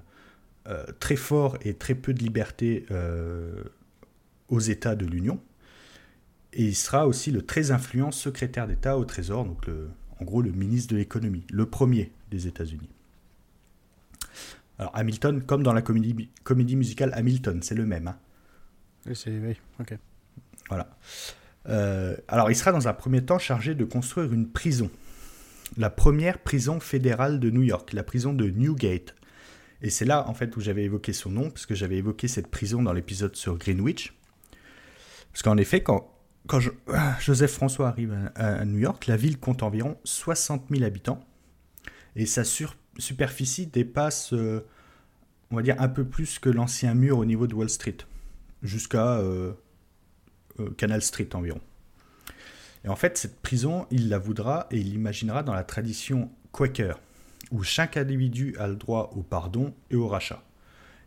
[0.68, 3.64] euh, très fort et très peu de liberté euh,
[4.48, 5.40] aux États de l'Union.
[6.54, 9.66] Et il sera aussi le très influent secrétaire d'État au Trésor, donc
[10.18, 12.88] en gros le ministre de l'économie, le premier des États-Unis.
[14.78, 18.08] Alors Hamilton, comme dans la comédie, comédie musicale Hamilton, c'est le même.
[18.08, 18.16] Hein.
[19.14, 19.96] C'est ok.
[20.68, 20.88] Voilà.
[21.68, 24.90] Euh, alors il sera dans un premier temps chargé de construire une prison.
[25.76, 29.14] La première prison fédérale de New York, la prison de Newgate.
[29.82, 32.48] Et c'est là en fait où j'avais évoqué son nom, parce que j'avais évoqué cette
[32.48, 34.14] prison dans l'épisode sur Greenwich.
[35.32, 36.10] Parce qu'en effet, quand,
[36.46, 36.58] quand
[37.20, 41.20] Joseph François arrive à, New York, la ville compte environ 60 000 habitants.
[42.16, 44.66] Et sa superficie dépasse, euh,
[45.50, 47.98] on va dire, un peu plus que l'ancien mur au niveau de Wall Street,
[48.62, 49.52] jusqu'à euh,
[50.60, 51.60] euh, Canal Street environ.
[52.84, 57.00] Et en fait, cette prison, il la voudra et il l'imaginera dans la tradition Quaker,
[57.50, 60.42] où chaque individu a le droit au pardon et au rachat.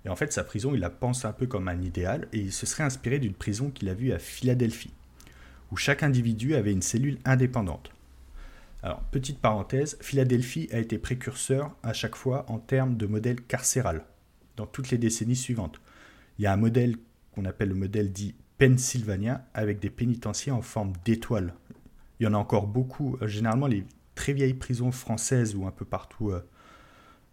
[0.05, 2.51] Et en fait, sa prison, il la pense un peu comme un idéal, et il
[2.51, 4.93] se serait inspiré d'une prison qu'il a vue à Philadelphie,
[5.71, 7.91] où chaque individu avait une cellule indépendante.
[8.83, 14.03] Alors, petite parenthèse, Philadelphie a été précurseur à chaque fois en termes de modèle carcéral,
[14.57, 15.79] dans toutes les décennies suivantes.
[16.39, 16.95] Il y a un modèle
[17.33, 21.55] qu'on appelle le modèle dit Pennsylvania, avec des pénitenciers en forme d'étoile.
[22.19, 23.17] Il y en a encore beaucoup.
[23.21, 26.47] Euh, généralement, les très vieilles prisons françaises ou un peu partout euh,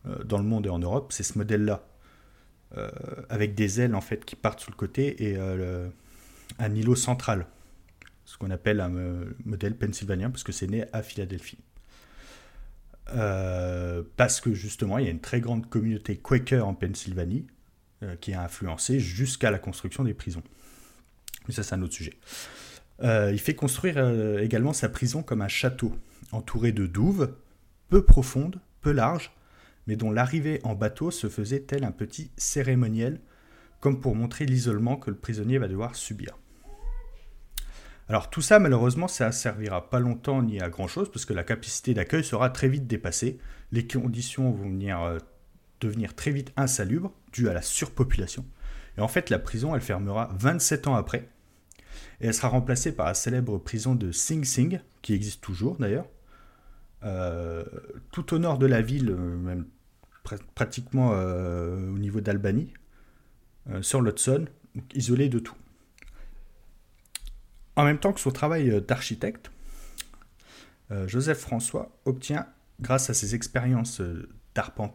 [0.07, 1.85] euh, dans le monde et en Europe, c'est ce modèle-là.
[3.29, 5.39] avec des ailes en fait qui partent sur le côté et
[6.59, 7.47] un îlot central
[8.27, 8.93] ce qu'on appelle un
[9.47, 11.59] modèle pennsylvanien, parce que c'est né à Philadelphie.
[13.07, 17.47] Parce que justement, il y a une très grande communauté Quaker en Pennsylvanie
[18.21, 20.43] qui a influencé jusqu'à la construction des prisons.
[21.47, 22.15] Mais ça, c'est un autre sujet.
[23.03, 23.99] Euh, il fait construire
[24.41, 25.95] également sa prison comme un château,
[26.33, 27.35] entouré de douves,
[27.89, 29.33] peu profondes, peu larges,
[29.87, 33.21] mais dont l'arrivée en bateau se faisait tel un petit cérémoniel,
[33.81, 36.37] comme pour montrer l'isolement que le prisonnier va devoir subir.
[38.09, 41.45] Alors tout ça, malheureusement, ça ne servira pas longtemps ni à grand-chose, parce que la
[41.45, 43.39] capacité d'accueil sera très vite dépassée.
[43.71, 45.19] Les conditions vont venir, euh,
[45.81, 48.45] devenir très vite insalubres, dues à la surpopulation.
[48.97, 51.29] Et en fait, la prison, elle fermera 27 ans après.
[52.21, 56.07] Et elle sera remplacée par la célèbre prison de Sing Sing, qui existe toujours d'ailleurs.
[57.05, 57.65] Euh,
[58.11, 59.67] tout au nord de la ville, euh, même
[60.55, 62.75] pratiquement au niveau d'Albany,
[63.81, 64.45] sur l'Hudson,
[64.95, 65.57] isolée de tout.
[67.79, 69.53] En même temps que son travail euh, d'architecte,
[70.91, 72.49] euh, Joseph François obtient,
[72.81, 74.03] grâce à ses expériences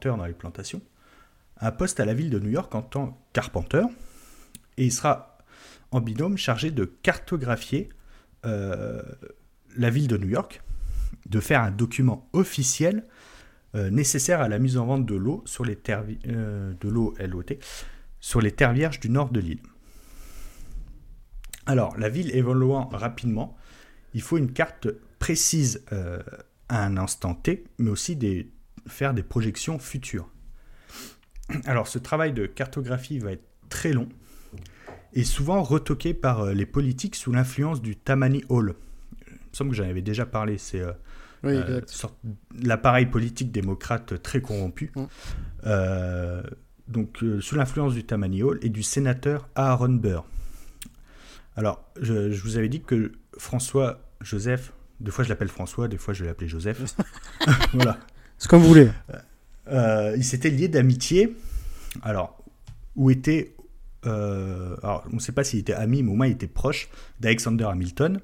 [0.06, 0.82] dans les plantations,
[1.60, 3.90] un poste à la ville de New York en tant qu'arpenteur.
[4.78, 5.38] Et il sera
[5.92, 7.90] en binôme chargé de cartographier
[8.46, 9.02] euh,
[9.78, 10.62] la ville de New York,
[11.28, 13.06] de faire un document officiel
[13.76, 17.16] euh, nécessaire à la mise en vente de l'eau sur les terres euh, de l'eau
[17.20, 17.58] LOT
[18.20, 19.62] sur les terres vierges du nord de l'île.
[21.66, 23.58] Alors, la ville évoluant rapidement,
[24.14, 24.88] il faut une carte
[25.20, 25.84] précise
[26.70, 28.53] à un instant T, mais aussi des,
[28.88, 30.30] faire des projections futures.
[31.66, 34.10] Alors, ce travail de cartographie va être très long
[35.14, 38.76] et souvent retoqué par les politiques sous l'influence du Tammany Hall.
[39.28, 40.58] Il me semble que j'en avais déjà parlé.
[40.58, 41.82] C'est euh,
[42.64, 44.92] l'appareil politique démocrate très corrompu.
[45.66, 46.42] Euh,
[46.88, 50.26] donc, euh, sous l'influence du Tammany Hall et du sénateur Aaron Burr.
[51.56, 56.14] Alors, je, vous avais dit que François Joseph, deux fois je l'appelle François, des fois
[56.14, 56.96] je vais l'appeler Joseph.
[57.74, 58.00] voilà.
[58.44, 58.90] C'est comme vous voulez.
[59.72, 61.34] il s'était lié d'amitié.
[62.02, 62.44] Alors,
[62.98, 63.56] où était.
[64.04, 66.90] alors, on ne sait pas s'il était ami, mais au moins il était proche
[67.22, 68.20] d'Alexander Hamilton.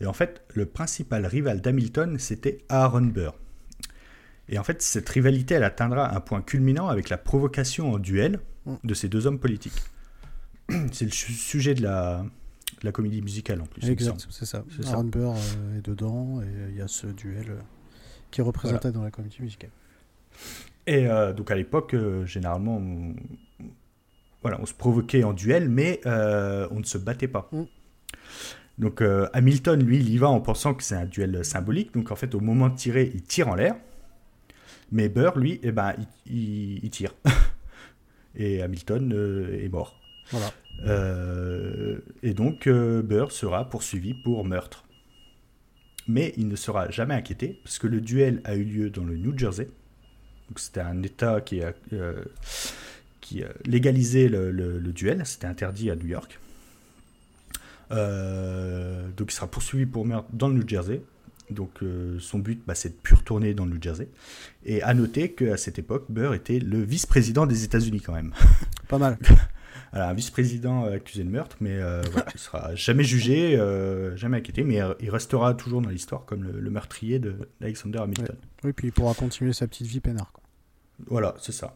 [0.00, 3.32] Et en fait, le principal rival d'Hamilton, c'était Aaron Burr.
[4.48, 8.40] Et en fait, cette rivalité, elle atteindra un point culminant avec la provocation en duel
[8.82, 9.80] de ces deux hommes politiques.
[10.92, 12.26] C'est le sujet de la,
[12.82, 13.88] la comédie musicale en plus.
[13.88, 14.64] Exact, c'est ça.
[14.86, 17.60] Aaron Burr euh, est dedans et il y a ce duel euh,
[18.34, 19.70] qui est représenté dans la comédie musicale.
[20.86, 21.94] Et euh, donc à l'époque,
[22.24, 23.14] généralement, on,
[24.42, 27.48] voilà, on se provoquait en duel, mais on ne se battait pas.
[27.52, 27.64] Mm.
[28.78, 31.94] Donc euh, Hamilton, lui, il y va en pensant que c'est un duel symbolique.
[31.94, 33.76] Donc en fait, au moment de tirer, il tire en l'air.
[34.90, 35.94] Mais Burr, lui, eh ben,
[36.26, 37.14] il, tire.
[38.34, 40.00] et Hamilton euh, est mort.
[40.30, 40.52] Voilà.
[40.86, 44.83] Euh, et donc Burr sera poursuivi pour meurtre.
[46.06, 49.16] Mais il ne sera jamais inquiété, parce que le duel a eu lieu dans le
[49.16, 49.68] New Jersey.
[50.48, 51.72] Donc c'était un État qui, a,
[53.22, 55.22] qui légalisait le, le duel.
[55.24, 56.38] C'était interdit à New York.
[57.90, 61.02] Euh, donc il sera poursuivi pour meurtre dans le New Jersey.
[61.50, 64.08] Donc euh, son but, bah, c'est de plus retourner dans le New Jersey.
[64.64, 68.32] Et à noter qu'à cette époque, Burr était le vice-président des États-Unis quand même.
[68.88, 69.18] Pas mal.
[69.92, 73.56] Alors, un vice-président accusé de meurtre, mais euh, voilà, il sera jamais jugé,
[74.16, 77.20] jamais inquiété, mais il restera toujours dans l'histoire comme le, meurtrier
[77.60, 78.36] d'Alexander Hamilton.
[78.64, 80.32] Oui, puis il pourra continuer sa petite vie peinard.
[80.32, 80.42] Quoi.
[81.06, 81.72] Voilà, c'est ça.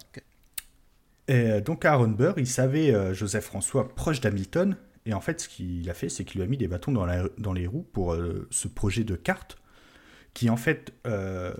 [1.29, 4.77] Et donc Aaron Burr, il savait Joseph François proche d'Hamilton,
[5.09, 7.07] et en fait, ce qu'il a fait, c'est qu'il lui a mis des bâtons dans,
[7.39, 9.57] dans les roues pour euh, ce projet de carte,
[10.35, 11.55] qui en fait euh,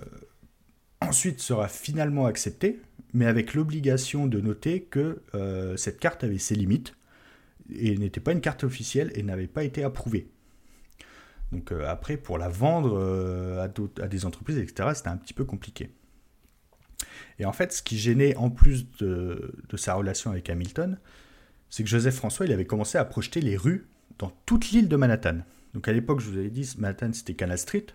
[1.01, 2.79] ensuite sera finalement accepté,
[3.13, 6.95] mais avec l'obligation de noter que euh, cette carte avait ses limites,
[7.71, 10.27] et n'était pas une carte officielle et n'avait pas été approuvée.
[11.51, 12.99] Donc après, pour la vendre
[13.59, 15.91] à, à, des entreprises, etc., c'était un petit peu compliqué.
[17.37, 20.97] Et en fait, ce qui gênait en plus de, de sa relation avec Hamilton,
[21.69, 24.95] c'est que Joseph François, il avait commencé à projeter les rues dans toute l'île de
[24.95, 25.39] Manhattan.
[25.73, 27.85] Donc à l'époque, je vous avais dit, Manhattan, c'était Canal Street.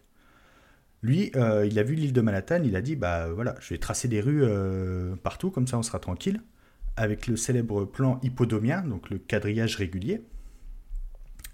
[1.04, 3.78] Lui, euh, il a vu l'île de Manhattan, il a dit, bah voilà, je vais
[3.78, 6.40] tracer des rues euh, partout, comme ça on sera tranquille,
[6.96, 10.24] avec le célèbre plan hippodomien, donc le quadrillage régulier,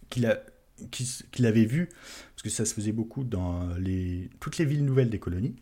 [0.08, 3.68] qu'il avait vu, parce que ça se faisait beaucoup dans
[4.38, 5.56] toutes les villes nouvelles des colonies.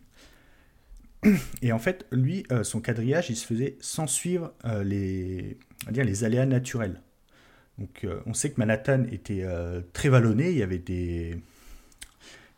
[1.63, 5.57] Et en fait, lui, euh, son quadrillage, il se faisait sans suivre les,
[5.91, 7.01] les aléas naturels.
[7.79, 9.47] Donc, on sait que Manhattan était
[9.93, 11.41] très vallonné, il y avait des,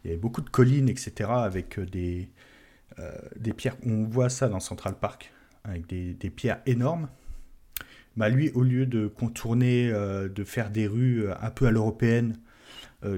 [0.03, 2.29] il y avait beaucoup de collines, etc., avec euh, des,
[3.37, 3.77] des pierres.
[3.85, 5.31] On voit ça dans Central Park,
[5.63, 7.09] avec des, pierres énormes.
[8.17, 12.37] Bah, lui, au lieu de contourner, de faire des rues un peu à l'européenne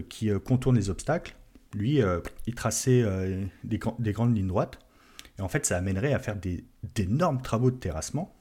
[0.09, 1.35] qui contournent les obstacles,
[1.73, 2.01] lui,
[2.45, 3.03] il traçait
[3.63, 4.79] des, des, grandes lignes droites.
[5.39, 6.37] Et en fait, ça amènerait à faire
[6.95, 8.33] d'énormes travaux de terrassement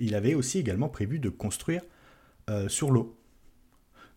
[0.00, 1.82] il avait aussi également prévu de construire
[2.48, 3.19] euh, sur l'eau.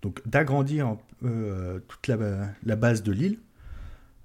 [0.04, 3.40] Donc d'agrandir euh, toute la, base de l'île.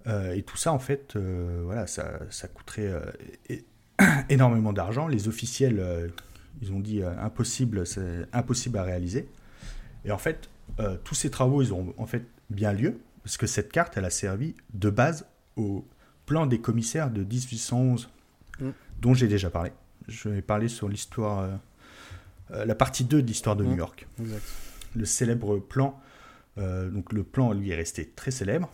[0.06, 2.92] Euh, et tout ça, en fait, voilà, ça, coûterait
[4.28, 5.08] énormément d'argent.
[5.08, 6.12] Les officiels,
[6.60, 9.28] ils ont dit impossible, c'est impossible à réaliser.
[10.04, 10.50] Et en fait,
[11.04, 14.10] tous ces travaux, ils ont en fait bien lieu, parce que cette carte, elle a
[14.10, 15.86] servi de base au
[16.26, 18.10] plan des commissaires de 1811,
[18.60, 18.68] mm.
[19.00, 19.72] dont j'ai déjà parlé
[20.08, 21.48] je vais parler sur l'histoire, euh,
[22.52, 23.78] euh, la partie 2 de l'histoire de New mmh.
[23.78, 24.06] York.
[24.96, 26.00] Le célèbre plan,
[26.58, 28.70] euh, donc le plan lui est resté très célèbre,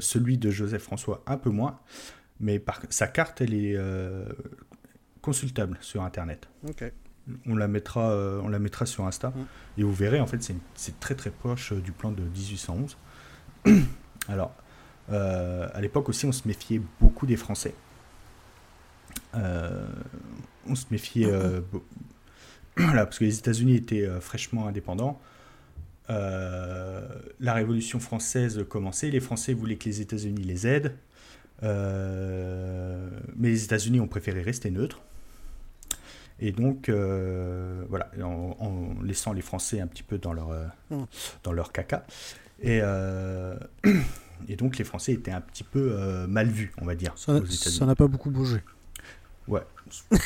[0.00, 1.78] celui de Joseph François un peu moins,
[2.40, 3.78] mais par, sa carte elle est
[5.20, 6.48] consultable sur Internet.
[7.44, 9.80] On la mettra, on la mettra sur Insta mmh.
[9.80, 12.96] et vous verrez en fait c'est très très proche du plan de 1811.
[14.28, 14.54] Alors
[15.10, 17.74] à l'époque aussi on se méfiait beaucoup des Français
[19.34, 21.30] on se méfiait
[22.94, 25.20] parce que les États-Unis étaient fraîchement indépendants.
[26.08, 30.94] la Révolution française commençait, les Français voulaient que les États-Unis les aident,
[31.62, 35.00] mais les États-Unis ont préféré rester neutres.
[36.38, 41.04] Et donc, euh, voilà, en, laissant les Français un petit peu dans leur, euh, mm.
[41.44, 42.06] dans leur caca.
[42.60, 43.56] Et, euh,
[44.48, 47.14] et donc, les Français étaient un petit peu mal vus, on va dire.
[47.16, 48.62] Ça n'a pas beaucoup bougé.
[49.48, 49.62] Ouais.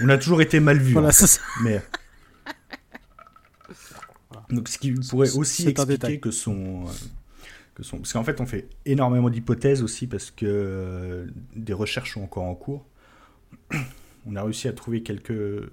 [0.00, 0.92] on a toujours été mal vus.
[0.92, 1.26] Voilà, hein.
[1.62, 1.82] Mais.
[4.50, 6.86] Donc, ce qui pourrait aussi expliquer que son.
[7.74, 7.98] Que son...
[7.98, 12.54] Parce qu'en fait, on fait énormément d'hypothèses aussi parce que des recherches sont encore en
[12.54, 12.86] cours
[14.28, 15.68] on a réussi à trouver quelques,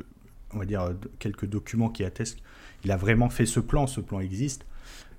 [0.54, 2.40] on va dire, quelques documents qui attestent
[2.82, 4.66] qu'il a vraiment fait ce plan, ce plan existe.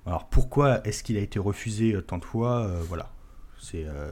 [0.05, 3.11] Alors pourquoi est-ce qu'il a été refusé euh, tant de fois euh, Voilà,
[3.59, 4.11] c'est euh,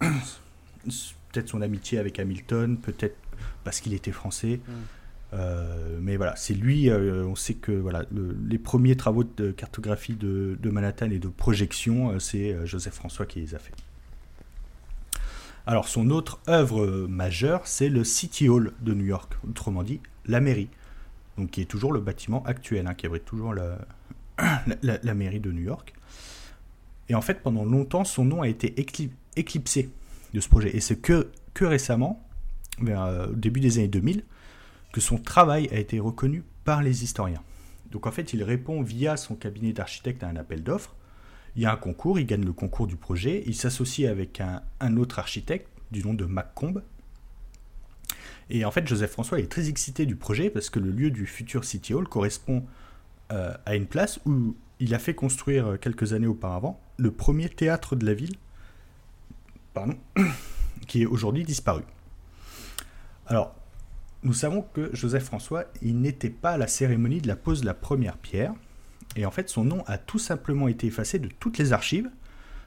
[0.00, 3.16] peut-être son amitié avec Hamilton, peut-être
[3.64, 4.60] parce qu'il était français.
[5.32, 5.38] Mm.
[6.00, 8.04] mais voilà, c'est lui, on sait que voilà,
[8.48, 13.40] les premiers travaux de cartographie de, de Manhattan et de projection, c'est Joseph François qui
[13.40, 13.72] les a fait.
[15.66, 20.40] Alors son autre œuvre majeure, c'est le City Hall de New York, autrement dit la
[20.40, 20.68] mairie,
[21.38, 23.78] donc qui est toujours le bâtiment actuel, hein, qui abrite toujours la,
[24.82, 25.94] la, mairie de New York.
[27.08, 28.74] Et en fait, pendant longtemps, son nom a été
[29.36, 29.90] éclipsé
[30.34, 30.74] de ce projet.
[30.76, 32.26] Et c'est que, que récemment,
[32.80, 34.24] vers, euh, au début des années 2000,
[34.92, 37.42] que son travail a été reconnu par les historiens.
[37.90, 40.94] Donc en fait, il répond via son cabinet d'architecte à un appel d'offres
[41.56, 44.96] il y a un concours, il gagne le concours du projet, il s'associe avec un,
[44.96, 46.82] autre architecte du nom de McComb.
[48.48, 51.26] Et en fait, Joseph François est très excité du projet parce que le lieu du
[51.26, 52.64] futur City Hall correspond
[53.32, 57.48] euh, à une place où il a fait construire euh, quelques années auparavant le premier
[57.48, 58.36] théâtre de la ville,
[59.74, 59.96] pardon,
[60.86, 61.82] qui est aujourd'hui disparu.
[63.26, 63.54] Alors,
[64.22, 67.66] nous savons que Joseph François, il n'était pas à la cérémonie de la pose de
[67.66, 68.54] la première pierre,
[69.16, 72.08] et en fait, son nom a tout simplement été effacé de toutes les archives.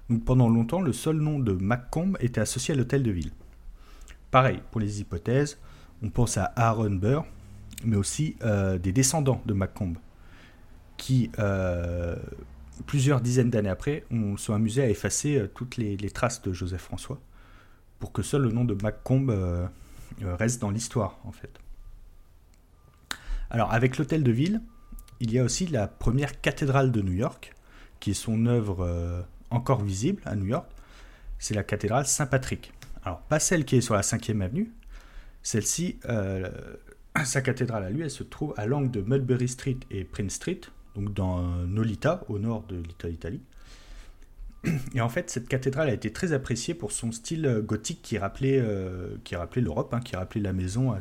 [0.10, 3.32] Donc pendant longtemps, le seul nom de Macomb était associé à l'hôtel de ville.
[4.32, 5.58] Pareil, pour les hypothèses,
[6.04, 7.26] on pense à Aaron Burr,
[7.84, 9.94] mais aussi euh, des descendants de Macomb,
[10.98, 12.16] qui, euh,
[12.86, 16.82] plusieurs dizaines d'années après, ont, sont amusés à effacer euh, toutes les, traces de Joseph
[16.82, 17.20] François,
[18.00, 19.30] pour que seul le nom de Macomb
[20.22, 21.60] reste dans l'histoire, en fait.
[23.50, 24.62] Alors, avec l'hôtel de ville,
[25.20, 27.54] il y a aussi la première cathédrale de New York,
[28.00, 30.70] qui est son œuvre euh, encore visible à New York.
[31.40, 32.74] C'est la cathédrale Saint-Patrick.
[33.04, 34.72] Alors, pas celle qui est sur la 5e avenue.
[35.44, 36.50] Celle-ci, euh,
[37.24, 40.62] sa cathédrale à lui, elle se trouve à l'angle de Mulberry Street et Prince Street,
[40.96, 43.42] donc dans Nolita, au nord de l'Italie.
[44.94, 48.18] Et en fait, cette cathédrale a été très appréciée pour son style euh, gothique qui
[48.18, 48.64] rappelait,
[49.24, 50.94] qui rappelait l'Europe, hein, qui rappelait la maison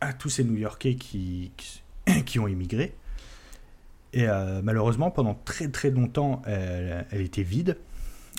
[0.00, 1.52] à, tous ces New-Yorkais qui,
[2.26, 2.94] qui ont immigré.
[4.12, 7.78] Et euh, malheureusement, pendant très très longtemps, elle, était vide,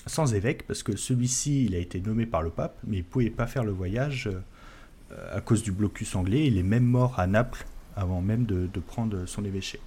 [0.06, 3.04] sans évêque, parce que celui-ci, il a été nommé par le pape, mais il ne
[3.04, 6.46] pouvait pas faire le voyage euh, à cause du blocus anglais.
[6.46, 7.66] Il est même mort à Naples
[7.96, 9.80] avant même de, prendre son évêché.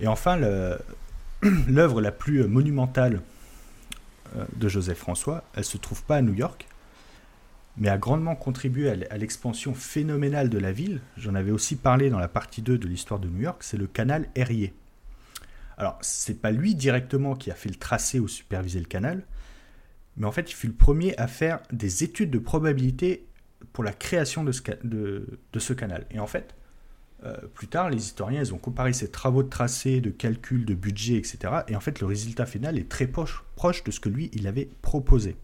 [0.00, 0.38] Et enfin,
[1.68, 3.20] l'œuvre la plus monumentale
[4.36, 6.66] euh, de Joseph François, elle se trouve pas à New York,
[7.76, 11.00] mais a grandement contribué à l'expansion phénoménale de la ville.
[11.16, 13.86] J'en avais aussi parlé dans la partie 2 de l'histoire de New York, c'est le
[13.86, 14.72] canal Erie.
[15.76, 19.24] Alors, c'est pas lui directement qui a fait le tracé ou supervisé le canal,
[20.16, 23.26] mais en fait, il fut le premier à faire des études de probabilité
[23.72, 26.06] pour la création de ce, de, ce canal.
[26.12, 26.54] Et en fait,
[27.24, 30.74] euh, plus tard, les historiens ils ont comparé ses travaux de tracé, de calcul, de
[30.74, 31.38] budget, etc.
[31.68, 33.42] Et en fait, le résultat final est très proche,
[33.84, 35.36] de ce que lui, il avait proposé.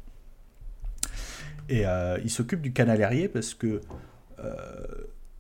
[1.69, 3.81] Et euh, il s'occupe du canal aérien parce que,
[4.41, 4.87] euh,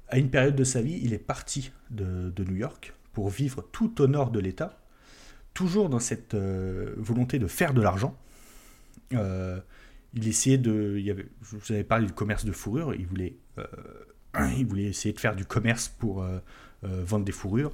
[0.08, 4.00] à une période de sa vie, il est parti de, New York pour vivre tout
[4.00, 4.78] au nord de l'État,
[5.52, 8.16] toujours dans cette volonté de faire de l'argent.
[9.12, 10.96] il essayait de.
[10.96, 13.34] Il y avait, je vous avais parlé du commerce de fourrure, il voulait,
[14.56, 16.24] il voulait essayer de faire du commerce pour
[16.82, 17.72] vendre des fourrures,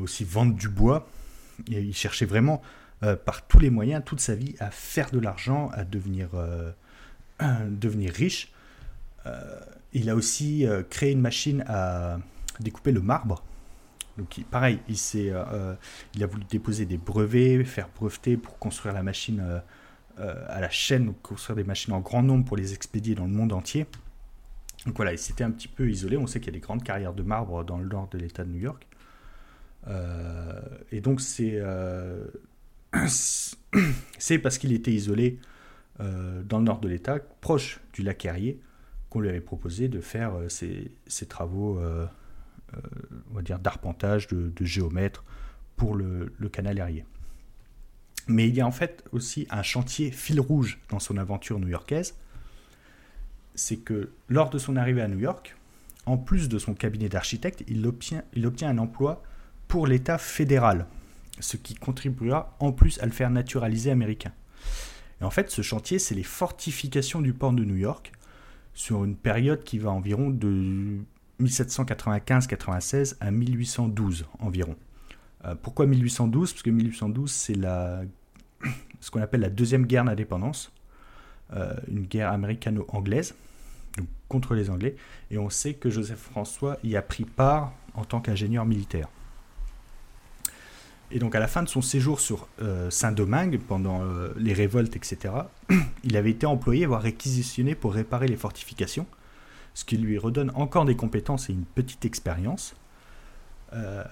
[0.00, 1.08] aussi vendre du bois.
[1.70, 2.62] Et il cherchait vraiment
[3.24, 5.84] par tous les moyens, toute sa vie, à faire de l'argent, à
[7.68, 8.52] devenir riche.
[9.26, 9.60] Euh,
[9.92, 12.18] il a aussi euh, créé une machine à
[12.60, 13.42] découper le marbre.
[14.18, 15.74] Donc pareil, il, euh,
[16.14, 19.62] il a voulu déposer des brevets, faire breveter pour construire la machine
[20.16, 23.52] à la chaîne, construire des machines en grand nombre pour les expédier dans le monde
[23.52, 23.86] entier.
[24.86, 26.16] Donc voilà, il s'était un petit peu isolé.
[26.16, 28.44] On sait qu'il y a des grandes carrières de marbre dans le nord de l'État
[28.44, 28.86] de New York.
[30.92, 31.60] et donc c'est
[34.18, 35.38] c'est parce qu'il était isolé
[35.98, 38.58] dans le nord de l'État, proche du lac Erie,
[39.10, 40.90] qu'on lui avait proposé de faire ses,
[41.28, 45.24] travaux, on va dire, d'arpentage, de, géomètre
[45.76, 47.04] pour le, le canal Erie.
[48.26, 52.14] Mais il y a en fait aussi un chantier fil rouge dans son aventure new-yorkaise.
[53.54, 55.56] C'est que lors de son arrivée à New York,
[56.06, 58.22] en plus de son cabinet d'architecte, il obtient,
[58.68, 59.22] un emploi
[59.68, 60.86] pour l'État fédéral,
[61.40, 64.32] ce qui contribuera en plus à le faire naturaliser américain.
[65.20, 68.12] Et en fait, ce chantier, c'est les fortifications du port de New York,
[68.74, 70.98] sur une période qui va environ de
[71.40, 74.76] 1795-96 à 1812 environ.
[75.44, 78.02] Euh, pourquoi 1812 Parce que 1812, c'est la,
[79.00, 80.72] ce qu'on appelle la deuxième guerre d'indépendance,
[81.88, 83.34] une guerre américano-anglaise,
[84.28, 84.96] contre les Anglais,
[85.30, 89.08] et on sait que Joseph François y a pris part en tant qu'ingénieur militaire.
[91.10, 94.02] Et donc à la fin de son séjour sur euh, Saint-Domingue, pendant
[94.36, 95.34] les révoltes, etc.,
[96.04, 99.06] il avait été employé, voire réquisitionné pour réparer les fortifications,
[99.74, 102.74] ce qui lui redonne encore des compétences et une petite expérience.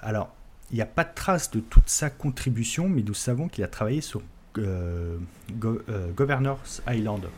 [0.03, 0.32] alors,
[0.72, 3.68] il n'y a pas de trace de toute sa contribution, mais nous savons qu'il a
[3.68, 4.22] travaillé sur
[4.59, 5.18] euh,
[5.64, 7.28] euh, Governor's Island,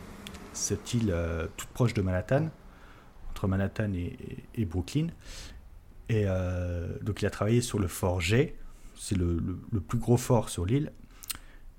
[0.53, 2.49] cette île euh, toute proche de Manhattan,
[3.29, 5.07] entre Manhattan et, Brooklyn.
[6.07, 6.25] Et
[7.01, 8.55] donc il a travaillé sur le fort G,
[8.95, 9.41] c'est le,
[9.87, 10.91] plus gros fort sur l'île,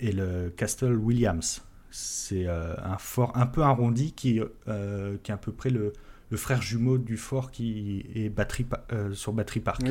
[0.00, 1.62] et le Castle Williams.
[1.92, 5.92] C'est un fort un peu arrondi qui, qui est à peu près le,
[6.32, 8.66] frère jumeau du fort qui est batterie,
[9.12, 9.82] sur Battery Park.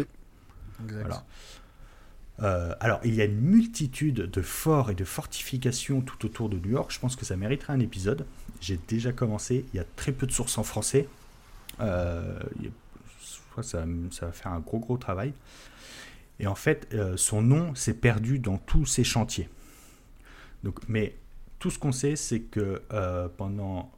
[0.79, 1.25] Voilà.
[2.41, 6.57] Euh, alors, il y a une multitude de forts et de fortifications tout autour de
[6.57, 6.91] New York.
[6.91, 8.25] Je pense que ça mériterait un épisode.
[8.61, 9.65] J'ai déjà commencé.
[9.73, 11.07] Il y a très peu de sources en français.
[11.79, 12.39] Euh,
[13.61, 13.85] ça,
[14.21, 15.33] va faire un gros gros travail.
[16.39, 19.49] Et en fait, euh, son nom s'est perdu dans tous ces chantiers.
[20.63, 21.15] Donc, mais
[21.59, 22.81] tout ce qu'on sait, c'est que
[23.37, 23.91] pendant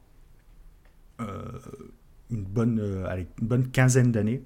[1.18, 2.78] une bonne,
[3.40, 4.42] une bonne quinzaine d'années,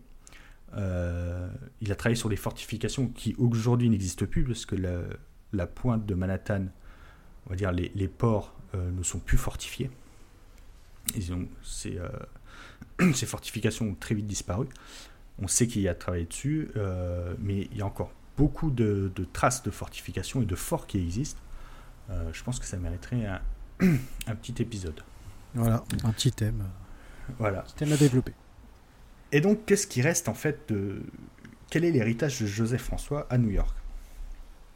[0.77, 1.51] euh,
[1.81, 4.77] il a travaillé sur des fortifications qui aujourd'hui n'existent plus parce que
[5.53, 6.67] la, pointe de Manhattan,
[7.47, 9.91] on va dire les, ports euh, ne sont plus fortifiés.
[11.15, 14.67] Ils ont, ces, euh, ces, fortifications ont très vite disparu.
[15.39, 16.69] On sait qu'il y a travaillé dessus,
[17.39, 21.41] mais il y a encore beaucoup de, traces de fortifications et de forts qui existent.
[22.33, 23.41] je pense que ça mériterait un,
[24.27, 25.01] un petit épisode.
[25.55, 26.65] Voilà, un petit thème.
[27.39, 27.61] Voilà.
[27.61, 28.35] Un petit thème à développer.
[29.33, 31.03] Et donc, qu'est-ce qui reste en fait de.
[31.71, 33.75] Quel est l'héritage de Joseph François à New York?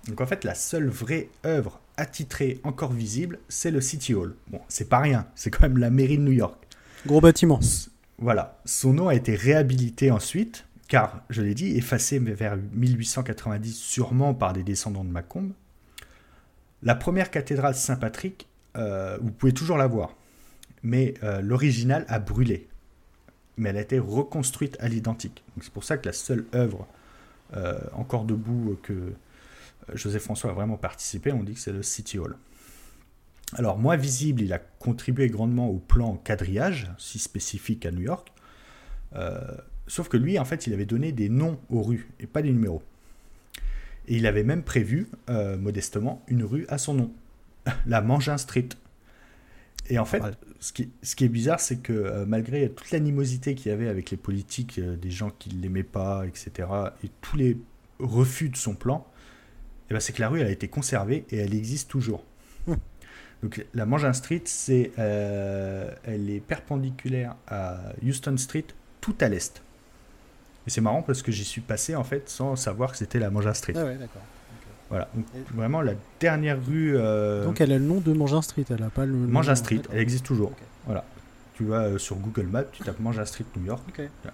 [0.09, 4.35] Donc, en fait, la seule vraie œuvre attitrée encore visible, c'est le City Hall.
[4.49, 6.57] Bon, c'est pas rien, c'est quand même la mairie de New York.
[7.07, 7.61] Gros bâtiment.
[8.19, 8.59] Voilà.
[8.65, 14.55] Son nom a été réhabilité ensuite, car, je l'ai dit, effacé vers 1890, sûrement par
[14.55, 15.53] des descendants de Macomb.
[16.83, 20.15] La première cathédrale Saint-Patrick, euh, vous pouvez toujours la voir,
[20.83, 22.69] mais euh, l'original a brûlé
[23.57, 25.43] mais elle a été reconstruite à l'identique.
[25.61, 26.87] C'est pour ça que la seule œuvre
[27.55, 29.13] euh, encore debout que euh,
[29.95, 32.37] Joseph François a vraiment participé, on dit que c'est le City Hall.
[33.53, 38.33] Alors, moins visible, il a contribué grandement au plan quadrillage, si spécifique à New York.
[39.15, 39.41] Euh,
[39.87, 42.51] sauf que lui, en fait, il avait donné des noms aux rues et pas des
[42.51, 42.83] numéros.
[44.09, 47.13] Et il avait même prévu, modestement, une rue à son nom,
[47.87, 48.69] la Mangin Street.
[49.89, 50.23] Et en fait,
[50.61, 53.89] ce, qui, ce qui est bizarre, c'est que euh, malgré toute l'animosité qu'il y avait
[53.89, 56.69] avec les politiques, euh, des gens qui ne l'aimaient pas, etc.,
[57.05, 57.57] et tous les
[57.99, 59.07] refus de son plan,
[59.91, 62.25] eh ben, c'est que la rue elle a été conservée et elle existe toujours.
[63.43, 68.67] Donc la Mangin Street, c'est, euh, elle est perpendiculaire à Houston Street,
[69.01, 69.63] tout à l'est.
[70.67, 73.31] Et c'est marrant parce que j'y suis passé en fait sans savoir que c'était la
[73.31, 73.75] Mangin Street.
[73.77, 74.23] Ah ouais, d'accord.
[74.89, 75.09] Voilà,
[75.55, 76.97] vraiment la dernière rue.
[76.97, 79.15] Euh, Donc elle a le nom de Mangin Street, elle a pas le.
[79.15, 80.53] Mangin Street, elle existe toujours.
[80.87, 81.05] Voilà.
[81.55, 83.83] Tu vas euh, sur Google Maps, tu tapes Mangin Street New York.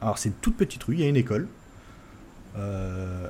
[0.01, 1.49] Alors c'est une toute petite rue, il y a une école.
[2.57, 3.29] Euh,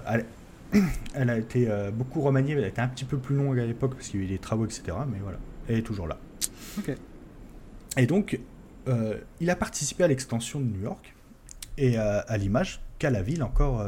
[1.15, 3.95] elle, a été beaucoup remaniée, elle a été un petit peu plus longue à l'époque
[3.95, 4.83] parce qu'il y a eu des travaux, etc.
[5.07, 6.19] Mais voilà, elle est toujours là.
[7.97, 8.41] Et donc,
[9.41, 11.15] il a participé à l'extension de New York
[11.79, 13.85] et à l'image qu'a la ville encore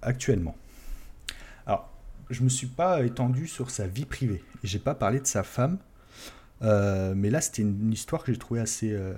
[0.00, 0.56] actuellement
[2.30, 4.42] je me suis pas étendu sur sa vie privée.
[4.62, 5.78] J'ai pas parlé de sa femme.
[6.62, 9.14] Euh, mais là, c'était une, histoire que j'ai trouvée assez, euh,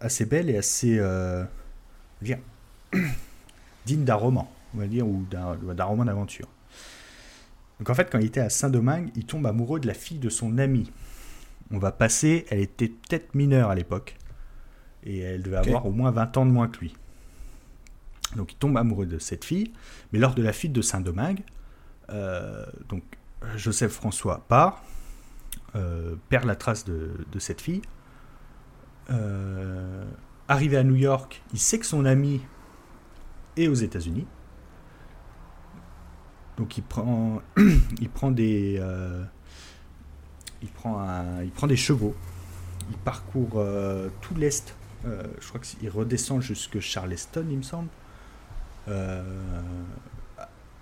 [0.00, 1.44] assez belle et assez euh,
[3.86, 6.48] digne d'un roman, on va dire, ou d'un roman d'aventure.
[7.78, 10.28] Donc en fait, quand il était à Saint-Domingue, il tombe amoureux de la fille de
[10.28, 10.90] son ami.
[11.70, 14.16] On va passer, elle était peut-être mineure à l'époque,
[15.04, 16.96] et elle devait avoir au moins 20 ans de moins que lui.
[18.34, 19.72] Donc il tombe amoureux de cette fille,
[20.12, 21.42] mais lors de la fuite de Saint-Domingue,
[22.88, 23.02] donc
[23.56, 24.82] Joseph François part
[26.28, 27.82] perd la trace de, cette fille.
[30.48, 32.42] arrivé à New York, il sait que son ami
[33.56, 34.26] est aux États-Unis.
[36.56, 37.40] Donc il prend,
[38.00, 38.82] il prend des,
[40.62, 42.14] il prend il prend des chevaux.
[42.90, 43.62] Il parcourt
[44.22, 44.74] tout l'est.
[45.04, 47.88] je crois qu'il redescend jusque Charleston, il me semble.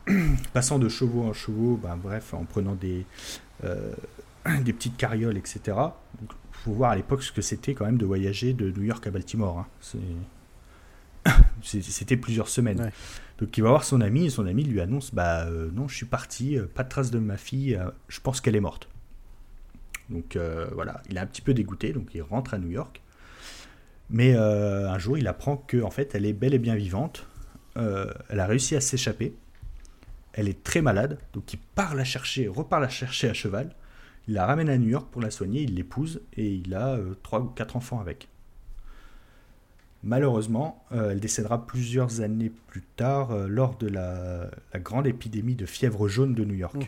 [0.52, 3.04] passant de chevaux en chevaux, ben, bref, en prenant des,
[3.64, 3.92] euh,
[4.64, 5.60] des petites carrioles, etc.
[6.22, 9.06] Il faut voir à l'époque ce que c'était quand même de voyager de New York
[9.06, 9.66] à Baltimore.
[9.94, 9.98] Hein.
[11.62, 12.92] C'était plusieurs semaines.
[13.38, 15.96] Donc il va voir son ami et son ami lui annonce bah euh, non je
[15.96, 18.88] suis parti, euh, pas de trace de ma fille, je pense qu'elle est morte.
[20.08, 20.38] Donc
[20.72, 23.02] voilà, il est un petit peu dégoûté, donc il rentre à New York.
[24.08, 27.26] Mais un jour il apprend que en fait elle est bel et bien vivante.
[27.74, 29.34] elle a réussi à s'échapper
[30.36, 33.74] elle est très malade, donc il part la chercher, repart la chercher à cheval.
[34.28, 37.14] Il la ramène à New York pour la soigner, il l'épouse et il a euh,
[37.22, 38.28] trois ou quatre enfants avec.
[40.02, 45.64] Malheureusement, euh, elle décédera plusieurs années plus tard euh, lors de la, grande épidémie de
[45.64, 46.76] fièvre jaune de New York.
[46.78, 46.84] Oh.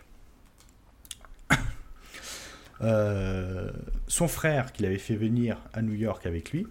[4.07, 6.69] son frère, qu'il avait fait venir à New York avec lui,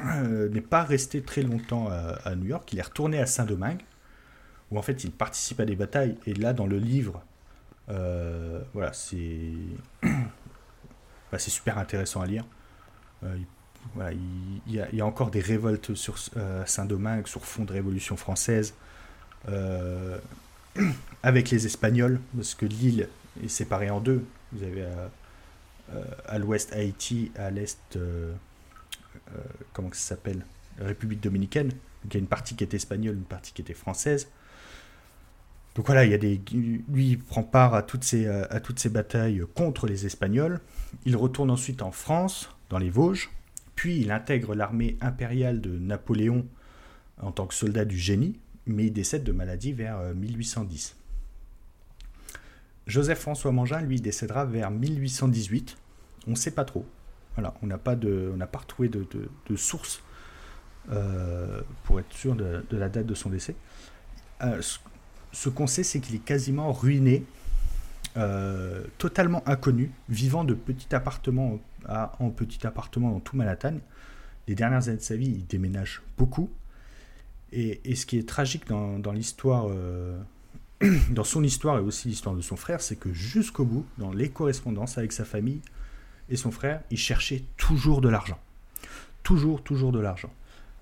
[0.00, 2.72] n'est pas resté très longtemps à, à New York.
[2.72, 3.82] Il est retourné à Saint-Domingue
[4.74, 6.16] où en fait il participe à des batailles.
[6.26, 7.22] Et là, dans le livre,
[7.88, 9.52] euh, voilà, c'est
[11.32, 12.44] bah, super intéressant à lire.
[13.22, 13.36] Euh,
[14.66, 18.74] il, y a, encore des révoltes sur euh, Saint-Domingue sur fond de Révolution française
[21.22, 23.08] avec les Espagnols, parce que l'île
[23.42, 24.24] est séparée en deux.
[24.52, 24.86] Vous avez
[26.26, 27.98] à, l'ouest Haïti, à l'est,
[29.72, 30.44] comment ça s'appelle?
[30.80, 31.68] République dominicaine.
[31.68, 34.28] Donc il y a une partie qui est espagnole, une partie qui était française.
[35.74, 36.40] Donc voilà, il y a des,
[36.88, 40.60] lui prend part à toutes, ces, à toutes ces batailles contre les Espagnols.
[41.04, 43.30] Il retourne ensuite en France, dans les Vosges,
[43.74, 46.46] puis il intègre l'armée impériale de Napoléon
[47.20, 50.96] en tant que soldat du génie, mais il décède de maladie vers 1810.
[50.96, 52.38] Euh,
[52.86, 55.76] Joseph-François Mangin, lui, décédera vers 1818.
[56.26, 56.84] On ne sait pas trop.
[57.34, 59.06] Voilà, on n'a pas, de, pas retrouvé de,
[59.48, 60.02] de, source
[60.90, 63.56] euh, pour être sûr de, la date de son décès.
[64.42, 64.60] Euh,
[65.34, 67.24] ce qu'on sait, c'est qu'il est quasiment ruiné,
[68.16, 73.74] euh, totalement inconnu, vivant de petit appartement en petit appartement dans tout Manhattan.
[74.46, 76.50] Les dernières années de sa vie, il déménage beaucoup.
[77.52, 80.18] Et, ce qui est tragique dans, l'histoire, euh,
[81.10, 84.30] dans son histoire et aussi l'histoire de son frère, c'est que jusqu'au bout, dans les
[84.30, 85.60] correspondances avec sa famille
[86.30, 88.38] et son frère, il cherchait toujours de l'argent.
[89.24, 90.32] Toujours, toujours de l'argent.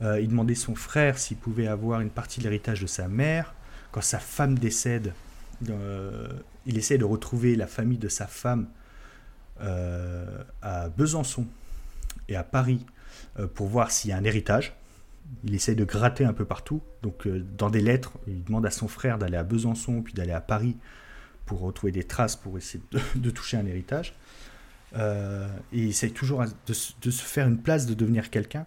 [0.03, 3.55] Euh, il demandait son frère s'il pouvait avoir une partie de l'héritage de sa mère
[3.93, 5.13] quand sa femme décède,
[5.71, 6.29] euh,
[6.67, 8.67] il essaie de retrouver la famille de sa femme
[9.61, 11.47] euh, à Besançon
[12.29, 12.85] et à Paris
[13.39, 14.75] euh, pour voir s'il y a un héritage.
[15.45, 16.83] Il essaie de gratter un peu partout.
[17.03, 20.41] Donc, dans des lettres, il demande à son frère d'aller à Besançon puis d'aller à
[20.41, 20.77] Paris
[21.47, 22.83] pour retrouver des traces pour essayer
[23.15, 24.15] de, toucher un héritage.
[25.73, 28.67] il essaie toujours de, se faire une place, de devenir quelqu'un.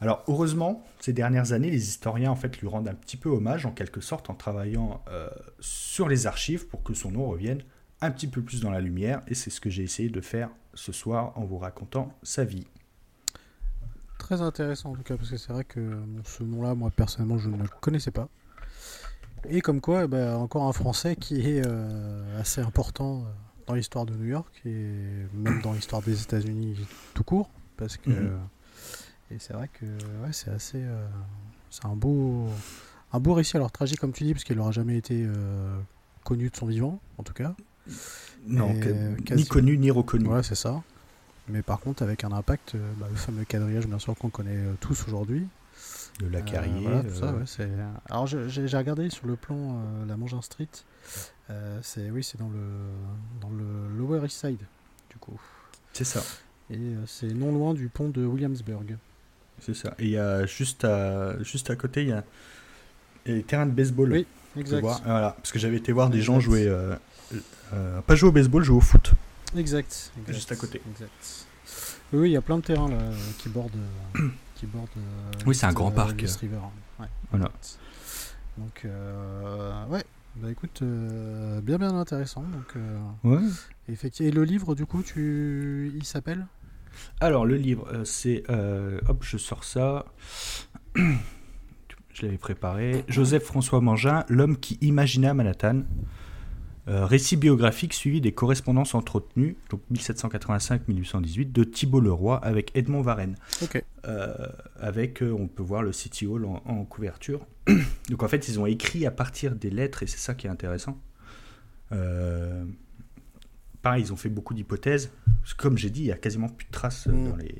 [0.00, 3.64] Alors heureusement, ces dernières années, les historiens en fait lui rendent un petit peu hommage
[3.64, 7.62] en quelque sorte en travaillant euh, sur les archives pour que son nom revienne
[8.02, 10.50] un petit peu plus dans la lumière et c'est ce que j'ai essayé de faire
[10.74, 12.66] ce soir en vous racontant sa vie.
[14.18, 17.48] Très intéressant en tout cas parce que c'est vrai que ce nom-là, moi personnellement, je
[17.48, 18.28] ne le connaissais pas.
[19.48, 23.24] Et comme quoi, eh ben, encore un Français qui est euh, assez important euh,
[23.66, 26.76] dans l'histoire de New York et même dans l'histoire des États-Unis
[27.14, 28.40] tout court parce que mhm.
[29.30, 30.82] Et c'est vrai que ouais, c'est assez.
[30.82, 31.06] Euh,
[31.70, 32.46] c'est un beau,
[33.12, 35.76] un beau récit, alors tragique comme tu dis, parce qu'il n'aura jamais été euh,
[36.24, 37.54] connu de son vivant, en tout cas.
[38.46, 38.72] Non,
[39.30, 40.28] ni connu ni reconnu.
[40.28, 40.82] Ouais, c'est ça.
[41.48, 44.64] Mais par contre, avec un impact, euh, bah, le fameux quadrillage, bien sûr, qu'on connaît
[44.80, 45.46] tous aujourd'hui.
[46.20, 47.04] De la carrière.
[48.08, 50.68] Alors, j'ai regardé sur le plan la Mangin Street.
[51.82, 52.62] c'est oui, c'est dans le
[53.40, 54.64] dans le Lower East Side,
[55.10, 55.38] du coup.
[55.92, 56.22] C'est ça.
[56.70, 58.96] Et c'est non loin du pont de Williamsburg.
[59.60, 59.94] C'est ça.
[59.98, 62.24] Et il y a juste à, juste à côté, il y a,
[63.26, 64.12] les terrains de baseball.
[64.12, 64.26] Oui,
[64.56, 64.82] exact.
[65.04, 66.94] Voilà, parce que j'avais été voir des gens jouer, euh,
[67.72, 69.12] euh, pas jouer au baseball, jouer au foot.
[69.56, 70.12] Exact.
[70.28, 70.80] Juste à côté.
[70.90, 71.46] Exact.
[72.12, 72.98] Oui, il y a plein de terrains là,
[73.38, 73.70] qui bordent.
[74.54, 74.88] qui bordent
[75.46, 76.20] oui, c'est un grand parc.
[76.20, 76.58] River.
[77.00, 77.06] Ouais.
[77.30, 77.50] Voilà.
[78.58, 78.86] Donc,
[79.90, 80.04] ouais.
[80.36, 82.42] Bah écoute, bien bien intéressant.
[82.42, 82.74] Donc,
[83.24, 83.40] ouais.
[84.20, 85.92] Et le livre, du coup, tu...
[85.96, 86.46] il s'appelle?
[87.20, 88.44] Alors, le livre, euh, c'est.
[88.50, 90.06] Euh, hop, je sors ça.
[90.94, 93.04] je l'avais préparé.
[93.08, 95.82] Joseph François Mangin, L'homme qui imagina Manhattan.
[96.86, 103.36] récit biographique suivi des correspondances entretenues, donc 1785-1818, de Thibault Leroy avec Edmond Varenne.
[103.62, 103.82] Ok.
[104.80, 107.46] avec, on peut voir le City Hall en, en couverture.
[108.08, 110.50] donc en fait, ils ont écrit à partir des lettres, et c'est ça qui est
[110.50, 110.96] intéressant.
[113.86, 115.10] Pareil, ils ont fait beaucoup d'hypothèses.
[115.56, 117.28] Comme j'ai dit, il y a quasiment plus de traces Mm.
[117.30, 117.54] dans, les,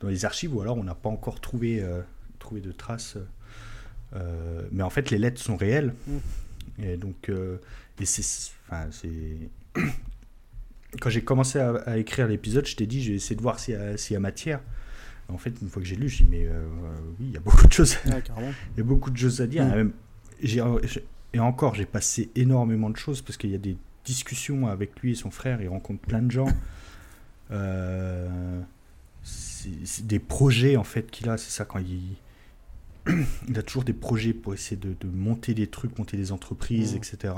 [0.00, 2.00] dans les archives, ou alors on n'a pas encore trouvé, euh,
[2.38, 3.18] trouvé de traces.
[4.16, 5.94] Euh, mais en fait, les lettres sont réelles.
[6.06, 6.16] Mm.
[6.84, 7.58] Et donc, euh,
[8.00, 8.88] et c'est, enfin.
[11.00, 13.60] Quand j'ai commencé à, à écrire l'épisode, je t'ai dit, je vais essayer de voir
[13.60, 14.60] s'il y a, s'il y a matière.
[15.28, 16.64] En fait, une fois que j'ai lu, j'ai dit, mais euh,
[17.20, 17.96] oui, il y a beaucoup de choses.
[18.06, 18.22] Ouais.
[18.74, 19.66] Il y a beaucoup de choses à dire.
[19.66, 19.70] Mm.
[19.74, 19.92] Même-
[20.42, 21.04] j'ai- j'ai-
[21.34, 25.12] et encore, j'ai passé énormément de choses parce qu'il y a des discussions avec lui
[25.12, 25.60] et son frère.
[25.62, 26.48] Il rencontre plein de gens.
[27.50, 28.60] Euh,
[29.22, 31.38] c'est des projets en fait qu'il a.
[31.38, 32.16] C'est ça quand il.
[33.48, 36.92] il a toujours des projets pour essayer de, de monter des trucs, monter des entreprises,
[36.92, 36.96] Mm.
[36.98, 37.34] etc.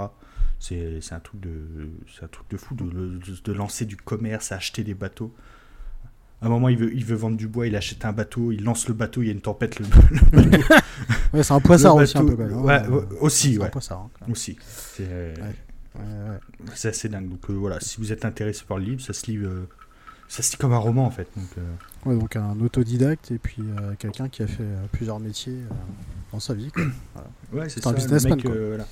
[0.58, 3.96] C'est c'est un truc de, c'est un truc de fou de, de- de lancer du
[3.96, 5.32] commerce, acheter des bateaux.
[6.42, 8.64] À un moment, il veut, il veut vendre du bois, il achète un bateau, il
[8.64, 9.86] lance le bateau, il y a une tempête, le,
[10.32, 10.74] le bateau
[11.34, 12.34] Ouais, c'est un poissard aussi un peu.
[12.34, 12.88] Ouais, hein.
[12.90, 14.08] ouais, aussi, C'est un poissard.
[14.22, 14.56] hein, aussi.
[14.66, 15.54] C'est euh, ouais.
[16.74, 17.28] C'est assez dingue.
[17.28, 19.66] Donc euh, voilà, si vous êtes intéressé par le livre, ça se lit, euh,
[20.28, 21.28] ça se lit comme un roman en fait.
[21.36, 21.62] Donc, euh,
[22.06, 23.62] Ouais, donc un autodidacte et puis
[23.98, 25.58] quelqu'un qui a fait plusieurs métiers
[26.32, 26.70] dans sa vie.
[26.72, 26.84] quoi.
[27.52, 28.86] ouais, c'est un businessman, voilà.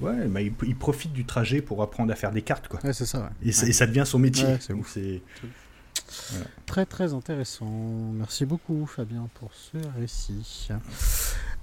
[0.00, 2.78] Ouais, bah, il, il profite du trajet pour apprendre à faire des cartes quoi.
[2.84, 3.18] Ouais, c'est ça.
[3.20, 3.28] ouais.
[3.42, 4.46] Et, et ça devient son métier.
[4.60, 4.86] C'est Donc
[6.66, 7.66] Très très intéressant.
[8.12, 10.68] Merci beaucoup Fabien pour ce récit.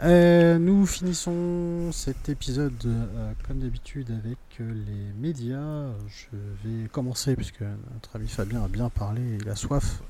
[0.04, 5.88] Euh, nous finissons cet épisode euh, comme d'habitude avec euh, les médias.
[6.08, 10.02] Je vais commencer puisque notre ami Fabien a bien parlé, il a soif.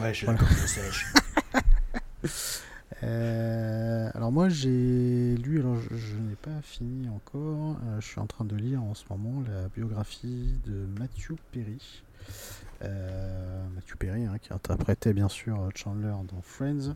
[0.00, 0.40] ouais, je, Voilà.
[3.04, 8.18] Euh, alors moi j'ai lu, alors je, je n'ai pas fini encore, euh, je suis
[8.18, 12.02] en train de lire en ce moment la biographie de Matthew Perry.
[12.82, 16.94] Euh, Matthew Perry hein, qui interprétait bien sûr Chandler dans Friends.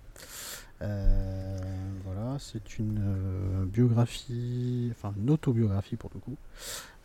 [0.83, 1.59] Euh,
[2.05, 6.37] voilà, c'est une euh, biographie, enfin une autobiographie pour le coup,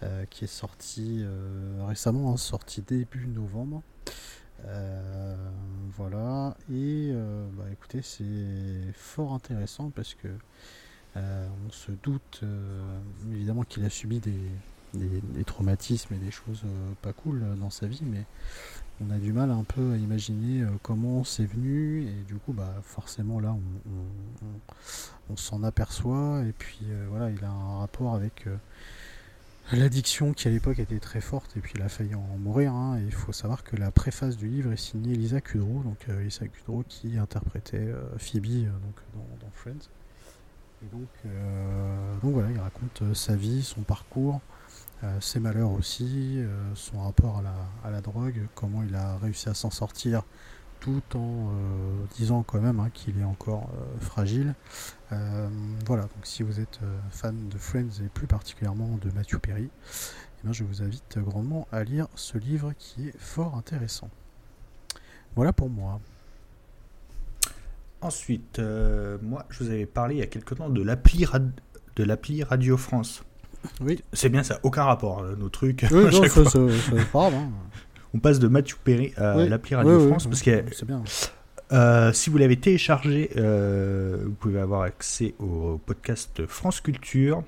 [0.02, 1.24] euh, qui est sortie
[1.86, 3.82] récemment, hein, sortie début novembre.
[5.96, 7.12] Voilà, et
[7.54, 10.28] bah, écoutez, c'est fort intéressant parce que
[11.16, 12.44] on se doute
[13.32, 14.40] évidemment qu'il a subi des,
[14.98, 18.26] des- traumatismes et des choses euh, pas cool euh, dans sa vie, mais
[19.02, 22.54] on a du mal un peu à imaginer euh, comment c'est venu, et du coup,
[22.54, 23.56] bah, forcément là,
[25.30, 28.46] on, s'en aperçoit, et puis voilà, il a un rapport avec.
[29.74, 32.72] L'addiction qui à l'époque était très forte et puis il a failli en mourir.
[32.72, 33.00] hein.
[33.00, 36.48] Et il faut savoir que la préface du livre est signée Lisa Kudrow, donc Lisa
[36.48, 37.86] Kudrow qui interprétait
[38.18, 39.90] Phoebe donc, dans, Friends.
[40.84, 41.10] Et donc,
[42.22, 44.40] donc voilà, il raconte sa vie, son parcours,
[45.20, 49.50] ses malheurs aussi, euh, son rapport à la, à la drogue, comment il a réussi
[49.50, 50.24] à s'en sortir
[50.80, 54.54] tout en euh, disant quand même hein, qu'il est encore euh, fragile.
[55.12, 55.50] Euh,
[55.86, 59.70] voilà, donc si vous êtes euh, fan de Friends et plus particulièrement de Matthew Perry,
[60.48, 64.10] eh je vous invite grandement à lire ce livre qui est fort intéressant.
[65.36, 66.00] Voilà pour moi.
[68.02, 71.26] Ensuite, euh, moi, je vous avais parlé il y a quelque temps de l'appli
[71.96, 73.24] de l'appli Radio France.
[73.82, 75.86] Oui, C'est bien ça, aucun rapport, euh, nos trucs.
[75.92, 77.34] oui non, c'est pas grave.
[77.36, 77.50] hein.
[78.14, 79.50] On passe de Mathieu Perry à Oui.
[79.50, 81.04] l'appli Radio Oui, France parce que c'est bien.
[81.74, 87.44] euh, si vous l'avez téléchargé, euh, vous pouvez avoir accès au podcast France Culture.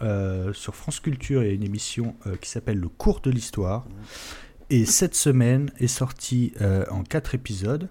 [0.00, 3.84] Euh, sur France Culture, il y a une émission qui s'appelle Le cours de l'histoire.
[4.70, 6.52] Et cette semaine est sortie
[6.90, 7.88] en quatre épisodes.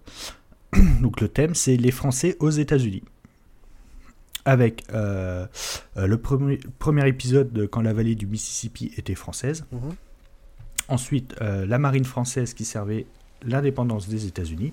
[1.01, 3.03] Donc le thème, c'est les Français aux États-Unis.
[4.47, 5.45] Avec euh,
[5.97, 9.65] euh, le premier, premier épisode de quand la vallée du Mississippi était française.
[9.73, 9.95] Mhm.
[10.87, 13.07] Ensuite, euh, la marine française qui servait
[13.43, 14.71] l'indépendance des États-Unis.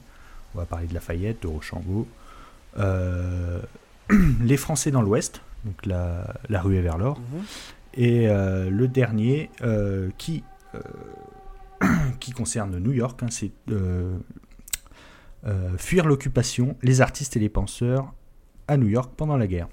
[0.55, 2.07] On va parler de Lafayette, de Rochambeau.
[2.79, 3.61] Euh,
[4.45, 7.19] les Français dans l'Ouest, donc la, la ruée vers l'or.
[7.19, 7.43] Mhm.
[7.95, 9.51] Et le dernier
[10.19, 10.45] qui,
[12.21, 13.51] qui concerne New York, hein, c'est
[15.79, 18.13] Fuir l'occupation, les artistes et les penseurs
[18.69, 19.69] à New York pendant la guerre.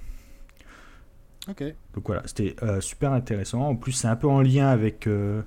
[1.50, 1.64] Ok.
[1.96, 3.62] Donc voilà, c'était euh, super intéressant.
[3.62, 5.42] En plus, c'est un peu en lien avec, euh,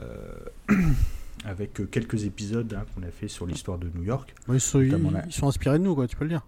[0.00, 0.34] euh,
[1.44, 4.34] avec quelques épisodes hein, qu'on a fait sur l'histoire de New York.
[4.48, 5.22] Ils, sont, ils- Notamment là.
[5.26, 6.46] ils sont inspirés de nous, quoi, tu peux le dire.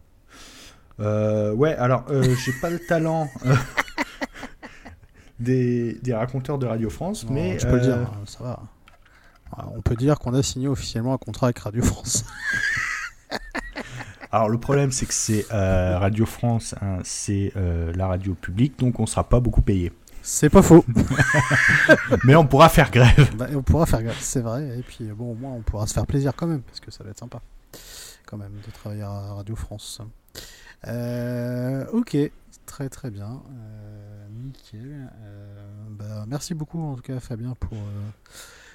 [0.99, 3.29] Ouais, alors, j'ai pas le talent
[5.41, 7.57] des, des raconteurs de Radio France, Non, mais.
[7.59, 8.61] tu peux le dire, hein, ça va.
[9.57, 12.25] Ah, On peut dire qu'on a signé officiellement un contrat avec Radio France.
[14.35, 18.77] Alors le problème c'est que c'est euh, Radio France, hein, c'est euh, la radio publique,
[18.81, 19.93] donc on sera pas beaucoup payé.
[20.23, 20.85] C'est pas faux.
[22.25, 23.37] Mais on pourra faire grève.
[23.37, 24.77] Bah, on pourra faire grève, c'est vrai.
[24.77, 27.05] Et puis bon, au moins on pourra se faire plaisir quand même, parce que ça
[27.05, 27.43] va être sympa,
[28.27, 30.01] quand même, de travailler à Radio France.
[30.89, 32.17] Euh, ok,
[32.67, 33.41] très très bien,
[34.33, 35.13] nickel.
[35.91, 37.79] Bah, merci beaucoup en tout cas Fabien pour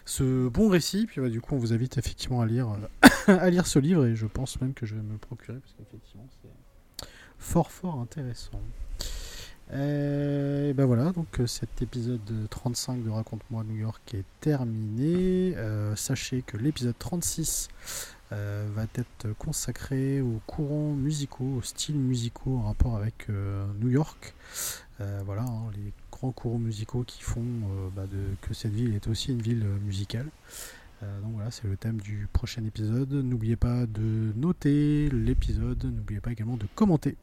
[0.10, 1.06] ce bon récit.
[1.06, 2.68] Puis bah, du coup, on vous invite effectivement à lire,
[3.28, 5.74] à lire ce livre et je pense même que je vais me le procurer parce
[5.74, 7.08] qu'effectivement c'est
[7.38, 8.60] fort fort intéressant.
[9.72, 15.56] Et ben voilà, donc cet épisode 35 de Raconte-moi New York est terminé.
[15.96, 17.70] sachez que l'épisode 36
[18.32, 23.90] euh, va être consacré aux courants musicaux, aux styles musicaux en rapport avec euh, New
[23.90, 24.36] York.
[25.02, 27.46] Euh, voilà, hein, les grands courants musicaux qui font
[27.96, 30.28] bah, de, que cette ville est aussi une ville musicale.
[31.02, 33.14] donc voilà, c'est le thème du prochain épisode.
[33.14, 37.16] N'oubliez pas de noter l'épisode, n'oubliez pas également de commenter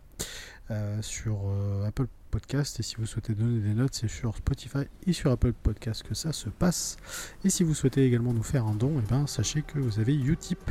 [1.00, 1.38] sur
[1.86, 2.80] Apple Podcast.
[2.80, 6.14] Et si vous souhaitez donner des notes, c'est sur Spotify et sur Apple Podcast que
[6.14, 6.96] ça se passe.
[7.44, 10.00] Et si vous souhaitez également nous faire un don, et eh ben, sachez que vous
[10.00, 10.70] avez Utip.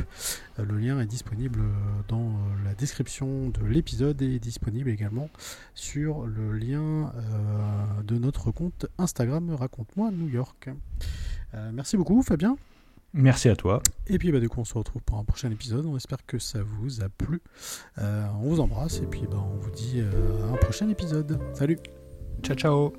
[0.58, 1.60] Euh, le lien est disponible
[2.08, 2.32] dans
[2.64, 5.28] la description de l'épisode et est disponible également
[5.74, 10.68] sur le lien euh, de notre compte Instagram Raconte-moi New York.
[11.54, 12.56] Euh, merci beaucoup Fabien.
[13.14, 13.82] Merci à toi.
[14.08, 15.86] Et puis bah, du coup, on se retrouve pour un prochain épisode.
[15.86, 17.40] On espère que ça vous a plu.
[17.98, 21.40] Euh, on vous embrasse et puis bah, on vous dit euh, à un prochain épisode.
[21.54, 21.78] Salut.
[22.42, 22.92] Ciao, ciao.